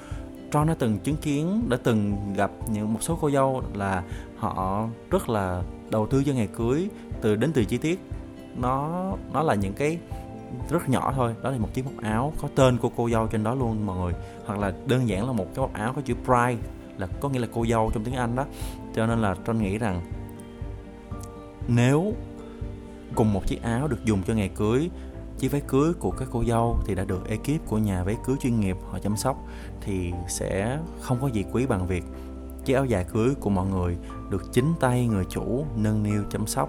Tron 0.53 0.67
đã 0.67 0.75
từng 0.79 0.99
chứng 0.99 1.17
kiến, 1.17 1.67
đã 1.69 1.77
từng 1.83 2.17
gặp 2.37 2.51
những 2.73 2.93
một 2.93 3.03
số 3.03 3.19
cô 3.21 3.31
dâu 3.31 3.63
là 3.75 4.03
họ 4.39 4.89
rất 5.11 5.29
là 5.29 5.63
đầu 5.91 6.07
tư 6.07 6.25
cho 6.25 6.33
ngày 6.33 6.49
cưới 6.57 6.89
từ 7.21 7.37
đến 7.37 7.53
từ 7.53 7.65
chi 7.65 7.79
tiết. 7.79 8.01
Nó 8.57 9.05
nó 9.33 9.43
là 9.43 9.55
những 9.55 9.73
cái 9.73 9.99
rất 10.71 10.89
nhỏ 10.89 11.13
thôi. 11.17 11.35
Đó 11.43 11.51
là 11.51 11.59
một 11.59 11.75
chiếc 11.75 11.85
móc 11.85 12.03
áo 12.03 12.33
có 12.43 12.49
tên 12.55 12.79
của 12.79 12.91
cô 12.97 13.11
dâu 13.11 13.27
trên 13.27 13.45
đó 13.45 13.55
luôn 13.55 13.87
mọi 13.87 13.97
người. 13.97 14.13
Hoặc 14.47 14.59
là 14.59 14.73
đơn 14.87 15.09
giản 15.09 15.27
là 15.27 15.33
một 15.33 15.47
cái 15.55 15.63
móc 15.63 15.75
áo 15.75 15.93
có 15.97 16.03
chữ 16.05 16.15
pride, 16.15 16.69
là 16.99 17.07
có 17.21 17.29
nghĩa 17.29 17.39
là 17.39 17.49
cô 17.55 17.67
dâu 17.67 17.91
trong 17.95 18.05
tiếng 18.05 18.15
anh 18.15 18.37
đó 18.37 18.45
cho 18.95 19.07
nên 19.07 19.19
là 19.19 19.35
Tron 19.45 19.59
nghĩ 19.59 19.79
rằng 19.79 20.01
nếu 21.69 22.13
cùng 23.15 23.33
một 23.33 23.47
chiếc 23.47 23.63
áo 23.63 23.89
được 23.89 24.05
dùng 24.05 24.23
cho 24.27 24.35
ngày 24.35 24.49
cưới, 24.49 24.91
chiếc 25.39 25.53
váy 25.53 25.61
cưới 25.69 25.93
của 25.95 26.11
các 26.11 26.29
cô 26.31 26.45
dâu 26.45 26.79
thì 26.87 26.95
đã 26.95 27.05
được 27.05 27.29
ekip 27.29 27.67
của 27.67 27.79
nhà 27.79 28.05
váy 28.05 28.17
cưới 28.27 28.37
chuyên 28.41 28.61
nghiệp 28.61 28.77
họ 28.91 28.99
chăm 28.99 29.17
sóc 29.17 29.37
thì 29.81 30.13
sẽ 30.29 30.79
không 31.01 31.19
có 31.21 31.29
gì 31.29 31.45
quý 31.53 31.67
bằng 31.67 31.87
việc 31.87 32.05
chiếc 32.65 32.75
áo 32.75 32.85
dài 32.85 33.07
cưới 33.13 33.35
của 33.41 33.51
mọi 33.51 33.67
người 33.67 33.97
được 34.31 34.53
chính 34.53 34.75
tay 34.81 35.07
người 35.07 35.25
chủ 35.25 35.65
nâng 35.77 36.03
niu 36.03 36.23
chăm 36.31 36.47
sóc 36.47 36.69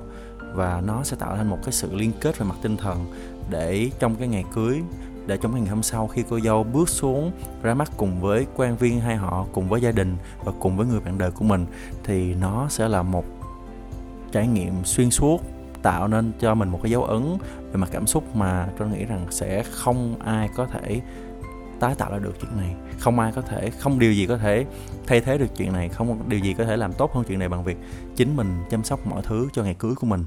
và 0.53 0.81
nó 0.81 1.03
sẽ 1.03 1.17
tạo 1.19 1.35
thành 1.37 1.49
một 1.49 1.57
cái 1.63 1.71
sự 1.71 1.95
liên 1.95 2.11
kết 2.21 2.37
về 2.37 2.45
mặt 2.45 2.55
tinh 2.61 2.77
thần 2.77 3.05
để 3.49 3.89
trong 3.99 4.15
cái 4.15 4.27
ngày 4.27 4.43
cưới 4.53 4.81
để 5.29 5.37
trong 5.37 5.55
ngày 5.55 5.67
hôm 5.69 5.83
sau 5.83 6.07
khi 6.07 6.23
cô 6.29 6.39
dâu 6.39 6.63
bước 6.63 6.89
xuống 6.89 7.31
ra 7.61 7.73
mắt 7.73 7.91
cùng 7.97 8.21
với 8.21 8.47
quan 8.55 8.77
viên 8.77 8.99
hai 8.99 9.15
họ, 9.15 9.45
cùng 9.51 9.69
với 9.69 9.81
gia 9.81 9.91
đình 9.91 10.17
và 10.43 10.51
cùng 10.59 10.77
với 10.77 10.87
người 10.87 10.99
bạn 10.99 11.17
đời 11.17 11.31
của 11.31 11.45
mình, 11.45 11.65
thì 12.03 12.33
nó 12.33 12.67
sẽ 12.69 12.87
là 12.87 13.03
một 13.03 13.25
trải 14.31 14.47
nghiệm 14.47 14.73
xuyên 14.83 15.11
suốt, 15.11 15.41
tạo 15.81 16.07
nên 16.07 16.31
cho 16.39 16.55
mình 16.55 16.69
một 16.69 16.79
cái 16.83 16.91
dấu 16.91 17.03
ấn 17.03 17.37
về 17.71 17.75
mặt 17.75 17.89
cảm 17.91 18.07
xúc 18.07 18.35
mà 18.35 18.69
tôi 18.77 18.87
nghĩ 18.87 19.05
rằng 19.05 19.25
sẽ 19.29 19.63
không 19.63 20.15
ai 20.19 20.49
có 20.55 20.65
thể 20.65 21.01
tái 21.79 21.95
tạo 21.95 22.11
lại 22.11 22.19
được 22.19 22.33
chuyện 22.41 22.57
này. 22.57 22.75
Không 22.99 23.19
ai 23.19 23.31
có 23.35 23.41
thể, 23.41 23.69
không 23.69 23.99
điều 23.99 24.13
gì 24.13 24.25
có 24.25 24.37
thể 24.37 24.65
thay 25.07 25.21
thế 25.21 25.37
được 25.37 25.55
chuyện 25.57 25.73
này, 25.73 25.89
không 25.89 26.29
điều 26.29 26.39
gì 26.39 26.53
có 26.53 26.63
thể 26.63 26.77
làm 26.77 26.93
tốt 26.93 27.13
hơn 27.13 27.23
chuyện 27.27 27.39
này 27.39 27.49
bằng 27.49 27.63
việc 27.63 27.77
chính 28.15 28.35
mình 28.35 28.63
chăm 28.69 28.83
sóc 28.83 29.07
mọi 29.07 29.21
thứ 29.21 29.47
cho 29.53 29.63
ngày 29.63 29.73
cưới 29.73 29.95
của 29.95 30.07
mình. 30.07 30.25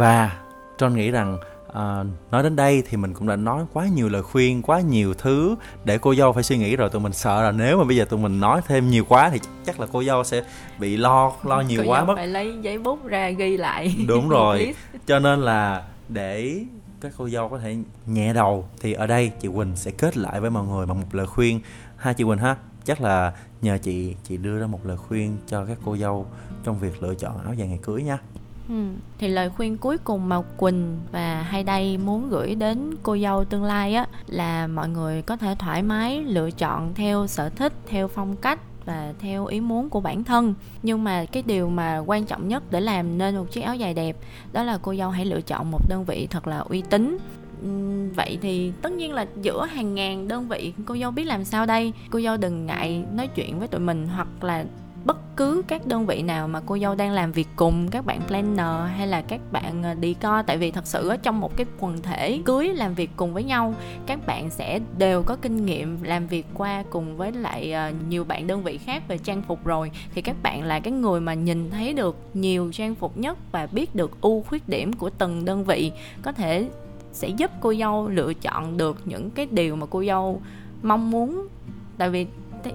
Và 0.00 0.36
John 0.78 0.94
nghĩ 0.94 1.10
rằng 1.10 1.38
à, 1.72 2.04
nói 2.30 2.42
đến 2.42 2.56
đây 2.56 2.82
thì 2.88 2.96
mình 2.96 3.14
cũng 3.14 3.28
đã 3.28 3.36
nói 3.36 3.64
quá 3.72 3.86
nhiều 3.86 4.08
lời 4.08 4.22
khuyên 4.22 4.62
quá 4.62 4.80
nhiều 4.80 5.14
thứ 5.14 5.54
để 5.84 5.98
cô 5.98 6.14
dâu 6.14 6.32
phải 6.32 6.42
suy 6.42 6.58
nghĩ 6.58 6.76
rồi. 6.76 6.90
Tụi 6.90 7.00
mình 7.00 7.12
sợ 7.12 7.42
là 7.42 7.52
nếu 7.52 7.78
mà 7.78 7.84
bây 7.84 7.96
giờ 7.96 8.04
tụi 8.04 8.20
mình 8.20 8.40
nói 8.40 8.60
thêm 8.66 8.90
nhiều 8.90 9.04
quá 9.08 9.30
thì 9.30 9.38
chắc 9.66 9.80
là 9.80 9.86
cô 9.92 10.04
dâu 10.04 10.24
sẽ 10.24 10.42
bị 10.78 10.96
lo 10.96 11.32
lo 11.44 11.60
nhiều 11.60 11.82
cô 11.84 11.90
quá 11.90 11.98
dâu 11.98 12.06
mất. 12.06 12.14
phải 12.16 12.26
lấy 12.26 12.54
giấy 12.62 12.78
bút 12.78 13.06
ra 13.06 13.30
ghi 13.30 13.56
lại. 13.56 13.94
Đúng 14.08 14.28
rồi. 14.28 14.74
Cho 15.06 15.18
nên 15.18 15.40
là 15.40 15.84
để 16.08 16.64
các 17.00 17.12
cô 17.16 17.28
dâu 17.28 17.48
có 17.48 17.58
thể 17.58 17.76
nhẹ 18.06 18.32
đầu 18.32 18.68
thì 18.80 18.92
ở 18.92 19.06
đây 19.06 19.32
chị 19.40 19.48
Quỳnh 19.54 19.76
sẽ 19.76 19.90
kết 19.90 20.16
lại 20.16 20.40
với 20.40 20.50
mọi 20.50 20.66
người 20.66 20.86
bằng 20.86 21.00
một 21.00 21.08
lời 21.12 21.26
khuyên. 21.26 21.60
Ha 21.96 22.12
chị 22.12 22.24
Quỳnh 22.24 22.38
ha 22.38 22.56
chắc 22.84 23.00
là 23.00 23.32
nhờ 23.62 23.78
chị 23.82 24.14
chị 24.24 24.36
đưa 24.36 24.60
ra 24.60 24.66
một 24.66 24.86
lời 24.86 24.96
khuyên 24.96 25.36
cho 25.46 25.64
các 25.66 25.78
cô 25.84 25.96
dâu 25.96 26.26
trong 26.64 26.78
việc 26.78 27.02
lựa 27.02 27.14
chọn 27.14 27.44
áo 27.44 27.54
dài 27.54 27.68
ngày 27.68 27.78
cưới 27.82 28.02
nha 28.02 28.18
Ừ. 28.70 28.76
Thì 29.18 29.28
lời 29.28 29.50
khuyên 29.50 29.78
cuối 29.78 29.98
cùng 29.98 30.28
mà 30.28 30.42
Quỳnh 30.56 30.96
và 31.12 31.42
Hay 31.42 31.64
đây 31.64 31.98
muốn 31.98 32.30
gửi 32.30 32.54
đến 32.54 32.94
cô 33.02 33.18
dâu 33.18 33.44
tương 33.44 33.64
lai 33.64 33.94
á 33.94 34.06
là 34.26 34.66
mọi 34.66 34.88
người 34.88 35.22
có 35.22 35.36
thể 35.36 35.54
thoải 35.58 35.82
mái 35.82 36.24
lựa 36.24 36.50
chọn 36.50 36.94
theo 36.94 37.26
sở 37.26 37.48
thích, 37.48 37.72
theo 37.86 38.08
phong 38.08 38.36
cách 38.36 38.58
và 38.84 39.14
theo 39.20 39.46
ý 39.46 39.60
muốn 39.60 39.90
của 39.90 40.00
bản 40.00 40.24
thân 40.24 40.54
nhưng 40.82 41.04
mà 41.04 41.24
cái 41.24 41.42
điều 41.46 41.68
mà 41.68 41.98
quan 42.06 42.26
trọng 42.26 42.48
nhất 42.48 42.62
để 42.70 42.80
làm 42.80 43.18
nên 43.18 43.36
một 43.36 43.50
chiếc 43.50 43.60
áo 43.60 43.74
dài 43.74 43.94
đẹp 43.94 44.16
đó 44.52 44.62
là 44.62 44.78
cô 44.82 44.94
dâu 44.94 45.10
hãy 45.10 45.24
lựa 45.24 45.40
chọn 45.40 45.70
một 45.70 45.88
đơn 45.88 46.04
vị 46.04 46.26
thật 46.30 46.46
là 46.46 46.58
uy 46.58 46.82
tín 46.90 47.18
ừ, 47.62 47.68
vậy 48.16 48.38
thì 48.42 48.72
tất 48.82 48.92
nhiên 48.92 49.12
là 49.12 49.26
giữa 49.42 49.64
hàng 49.64 49.94
ngàn 49.94 50.28
đơn 50.28 50.48
vị 50.48 50.72
cô 50.86 50.96
dâu 50.96 51.10
biết 51.10 51.24
làm 51.24 51.44
sao 51.44 51.66
đây 51.66 51.92
cô 52.10 52.20
dâu 52.20 52.36
đừng 52.36 52.66
ngại 52.66 53.04
nói 53.12 53.26
chuyện 53.26 53.58
với 53.58 53.68
tụi 53.68 53.80
mình 53.80 54.08
hoặc 54.08 54.44
là 54.44 54.64
bất 55.04 55.36
cứ 55.36 55.62
các 55.68 55.86
đơn 55.86 56.06
vị 56.06 56.22
nào 56.22 56.48
mà 56.48 56.60
cô 56.66 56.78
dâu 56.78 56.94
đang 56.94 57.12
làm 57.12 57.32
việc 57.32 57.48
cùng, 57.56 57.88
các 57.90 58.06
bạn 58.06 58.20
planner 58.26 58.90
hay 58.96 59.06
là 59.06 59.20
các 59.20 59.40
bạn 59.52 59.82
ờ, 59.82 59.94
đi 59.94 60.14
co, 60.14 60.42
tại 60.42 60.58
vì 60.58 60.70
thật 60.70 60.86
sự 60.86 61.08
ở 61.08 61.16
trong 61.16 61.40
một 61.40 61.56
cái 61.56 61.66
quần 61.78 62.02
thể 62.02 62.40
cưới 62.44 62.68
làm 62.68 62.94
việc 62.94 63.10
cùng 63.16 63.34
với 63.34 63.44
nhau, 63.44 63.74
các 64.06 64.26
bạn 64.26 64.50
sẽ 64.50 64.80
đều 64.98 65.22
có 65.22 65.36
kinh 65.42 65.66
nghiệm 65.66 66.02
làm 66.02 66.26
việc 66.26 66.46
qua 66.54 66.84
cùng 66.90 67.16
với 67.16 67.32
lại 67.32 67.72
ờ, 67.72 67.92
nhiều 68.08 68.24
bạn 68.24 68.46
đơn 68.46 68.62
vị 68.62 68.78
khác 68.78 69.08
về 69.08 69.18
trang 69.18 69.42
phục 69.42 69.64
rồi. 69.64 69.90
Thì 70.14 70.22
các 70.22 70.36
bạn 70.42 70.62
là 70.62 70.80
cái 70.80 70.92
người 70.92 71.20
mà 71.20 71.34
nhìn 71.34 71.70
thấy 71.70 71.92
được 71.92 72.16
nhiều 72.34 72.70
trang 72.72 72.94
phục 72.94 73.18
nhất 73.18 73.38
và 73.52 73.66
biết 73.66 73.94
được 73.94 74.20
ưu 74.20 74.42
khuyết 74.42 74.68
điểm 74.68 74.92
của 74.92 75.10
từng 75.10 75.44
đơn 75.44 75.64
vị, 75.64 75.92
có 76.22 76.32
thể 76.32 76.68
sẽ 77.12 77.28
giúp 77.28 77.50
cô 77.60 77.74
dâu 77.74 78.08
lựa 78.08 78.34
chọn 78.34 78.76
được 78.76 78.98
những 79.04 79.30
cái 79.30 79.46
điều 79.50 79.76
mà 79.76 79.86
cô 79.90 80.04
dâu 80.04 80.42
mong 80.82 81.10
muốn. 81.10 81.48
Tại 81.98 82.10
vì 82.10 82.26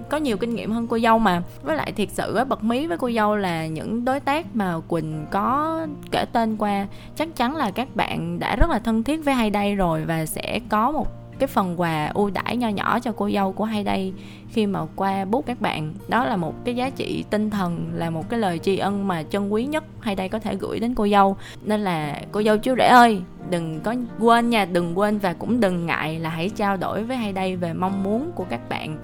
có 0.08 0.16
nhiều 0.16 0.36
kinh 0.36 0.54
nghiệm 0.54 0.72
hơn 0.72 0.86
cô 0.86 0.98
dâu 0.98 1.18
mà. 1.18 1.42
Với 1.62 1.76
lại 1.76 1.92
thiệt 1.92 2.08
sự 2.10 2.36
á, 2.36 2.44
bật 2.44 2.64
mí 2.64 2.86
với 2.86 2.98
cô 2.98 3.10
dâu 3.10 3.36
là 3.36 3.66
những 3.66 4.04
đối 4.04 4.20
tác 4.20 4.56
mà 4.56 4.80
quỳnh 4.88 5.26
có 5.30 5.80
kể 6.10 6.24
tên 6.32 6.56
qua. 6.56 6.86
Chắc 7.16 7.36
chắn 7.36 7.56
là 7.56 7.70
các 7.70 7.96
bạn 7.96 8.38
đã 8.38 8.56
rất 8.56 8.70
là 8.70 8.78
thân 8.78 9.02
thiết 9.02 9.24
với 9.24 9.34
hai 9.34 9.50
đây 9.50 9.74
rồi 9.74 10.04
và 10.04 10.26
sẽ 10.26 10.60
có 10.68 10.90
một 10.90 11.06
cái 11.38 11.46
phần 11.46 11.80
quà 11.80 12.10
ưu 12.14 12.30
đãi 12.30 12.56
nho 12.56 12.68
nhỏ 12.68 13.00
cho 13.00 13.12
cô 13.12 13.30
dâu 13.30 13.52
của 13.52 13.64
hai 13.64 13.84
đây 13.84 14.12
khi 14.48 14.66
mà 14.66 14.80
qua 14.96 15.24
bút 15.24 15.46
các 15.46 15.60
bạn. 15.60 15.94
Đó 16.08 16.24
là 16.24 16.36
một 16.36 16.54
cái 16.64 16.76
giá 16.76 16.90
trị 16.90 17.24
tinh 17.30 17.50
thần, 17.50 17.90
là 17.94 18.10
một 18.10 18.28
cái 18.28 18.40
lời 18.40 18.58
tri 18.58 18.78
ân 18.78 19.08
mà 19.08 19.22
chân 19.22 19.52
quý 19.52 19.64
nhất 19.64 19.84
hai 20.00 20.14
đây 20.14 20.28
có 20.28 20.38
thể 20.38 20.56
gửi 20.56 20.80
đến 20.80 20.94
cô 20.94 21.08
dâu. 21.08 21.36
Nên 21.62 21.80
là 21.80 22.20
cô 22.32 22.42
dâu 22.42 22.58
chú 22.58 22.74
rể 22.78 22.86
ơi, 22.86 23.22
đừng 23.50 23.80
có 23.80 23.94
quên 24.18 24.50
nha, 24.50 24.64
đừng 24.64 24.98
quên 24.98 25.18
và 25.18 25.32
cũng 25.32 25.60
đừng 25.60 25.86
ngại 25.86 26.18
là 26.18 26.30
hãy 26.30 26.48
trao 26.48 26.76
đổi 26.76 27.04
với 27.04 27.16
hai 27.16 27.32
đây 27.32 27.56
về 27.56 27.72
mong 27.72 28.02
muốn 28.02 28.32
của 28.34 28.44
các 28.50 28.68
bạn 28.68 28.98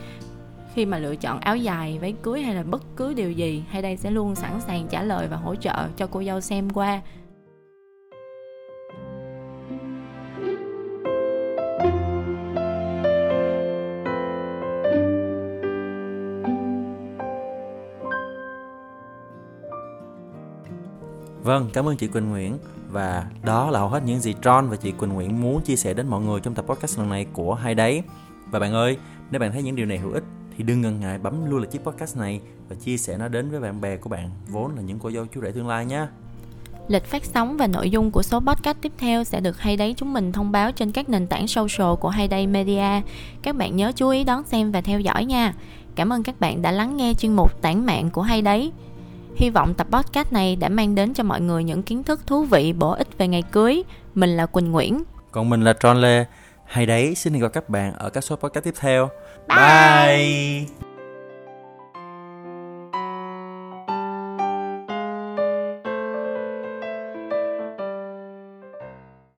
khi 0.74 0.86
mà 0.86 0.98
lựa 0.98 1.16
chọn 1.16 1.40
áo 1.40 1.56
dài 1.56 1.98
váy 1.98 2.14
cưới 2.22 2.42
hay 2.42 2.54
là 2.54 2.62
bất 2.62 2.82
cứ 2.96 3.14
điều 3.14 3.32
gì 3.32 3.64
hay 3.68 3.82
đây 3.82 3.96
sẽ 3.96 4.10
luôn 4.10 4.34
sẵn 4.34 4.60
sàng 4.66 4.86
trả 4.90 5.02
lời 5.02 5.28
và 5.30 5.36
hỗ 5.36 5.54
trợ 5.54 5.88
cho 5.96 6.06
cô 6.06 6.22
dâu 6.22 6.40
xem 6.40 6.70
qua 6.70 7.00
Vâng, 21.42 21.70
cảm 21.72 21.88
ơn 21.88 21.96
chị 21.96 22.06
Quỳnh 22.06 22.30
Nguyễn 22.30 22.58
và 22.90 23.26
đó 23.44 23.70
là 23.70 23.78
hầu 23.78 23.88
hết 23.88 24.02
những 24.04 24.20
gì 24.20 24.34
John 24.42 24.68
và 24.68 24.76
chị 24.76 24.92
Quỳnh 24.92 25.12
Nguyễn 25.12 25.40
muốn 25.40 25.62
chia 25.62 25.76
sẻ 25.76 25.94
đến 25.94 26.08
mọi 26.08 26.20
người 26.20 26.40
trong 26.40 26.54
tập 26.54 26.64
podcast 26.68 26.98
lần 26.98 27.08
này 27.08 27.26
của 27.32 27.54
Hai 27.54 27.74
Đấy. 27.74 28.02
Và 28.50 28.58
bạn 28.58 28.72
ơi, 28.72 28.96
nếu 29.30 29.40
bạn 29.40 29.52
thấy 29.52 29.62
những 29.62 29.76
điều 29.76 29.86
này 29.86 29.98
hữu 29.98 30.12
ích 30.12 30.24
thì 30.56 30.64
đừng 30.64 30.80
ngần 30.80 31.00
ngại 31.00 31.18
bấm 31.18 31.50
lưu 31.50 31.58
lại 31.58 31.66
chiếc 31.66 31.84
podcast 31.84 32.16
này 32.16 32.40
và 32.68 32.76
chia 32.76 32.96
sẻ 32.96 33.16
nó 33.18 33.28
đến 33.28 33.50
với 33.50 33.60
bạn 33.60 33.80
bè 33.80 33.96
của 33.96 34.08
bạn 34.08 34.30
vốn 34.48 34.76
là 34.76 34.82
những 34.82 34.98
cô 34.98 35.10
dâu 35.10 35.26
chú 35.34 35.40
rể 35.40 35.50
tương 35.50 35.68
lai 35.68 35.86
nhé. 35.86 36.06
Lịch 36.88 37.04
phát 37.04 37.24
sóng 37.24 37.56
và 37.56 37.66
nội 37.66 37.90
dung 37.90 38.10
của 38.10 38.22
số 38.22 38.40
podcast 38.40 38.76
tiếp 38.80 38.92
theo 38.98 39.24
sẽ 39.24 39.40
được 39.40 39.58
Hay 39.58 39.76
Đấy 39.76 39.94
chúng 39.96 40.12
mình 40.12 40.32
thông 40.32 40.52
báo 40.52 40.72
trên 40.72 40.92
các 40.92 41.08
nền 41.08 41.26
tảng 41.26 41.48
social 41.48 41.94
của 42.00 42.08
Hay 42.08 42.28
Day 42.28 42.46
Media. 42.46 43.00
Các 43.42 43.56
bạn 43.56 43.76
nhớ 43.76 43.92
chú 43.96 44.08
ý 44.08 44.24
đón 44.24 44.44
xem 44.44 44.72
và 44.72 44.80
theo 44.80 45.00
dõi 45.00 45.24
nha. 45.24 45.54
Cảm 45.94 46.12
ơn 46.12 46.22
các 46.22 46.40
bạn 46.40 46.62
đã 46.62 46.70
lắng 46.70 46.96
nghe 46.96 47.14
chuyên 47.14 47.36
mục 47.36 47.62
tản 47.62 47.86
mạng 47.86 48.10
của 48.10 48.22
Hay 48.22 48.42
Đấy. 48.42 48.72
Hy 49.36 49.50
vọng 49.50 49.74
tập 49.74 49.86
podcast 49.90 50.32
này 50.32 50.56
đã 50.56 50.68
mang 50.68 50.94
đến 50.94 51.14
cho 51.14 51.24
mọi 51.24 51.40
người 51.40 51.64
những 51.64 51.82
kiến 51.82 52.02
thức 52.02 52.26
thú 52.26 52.44
vị 52.44 52.72
bổ 52.72 52.90
ích 52.90 53.18
về 53.18 53.28
ngày 53.28 53.42
cưới. 53.42 53.82
Mình 54.14 54.36
là 54.36 54.46
Quỳnh 54.46 54.72
Nguyễn. 54.72 55.02
Còn 55.30 55.50
mình 55.50 55.62
là 55.62 55.72
John 55.72 55.94
Lê. 55.94 56.24
Hay 56.72 56.86
đấy, 56.86 57.14
xin 57.14 57.32
hẹn 57.32 57.42
gặp 57.42 57.52
các 57.52 57.68
bạn 57.68 57.92
ở 57.94 58.10
các 58.10 58.20
số 58.20 58.36
podcast 58.36 58.64
tiếp 58.64 58.74
theo. 58.80 59.10
Bye. 59.48 59.56
Bye. 59.56 60.91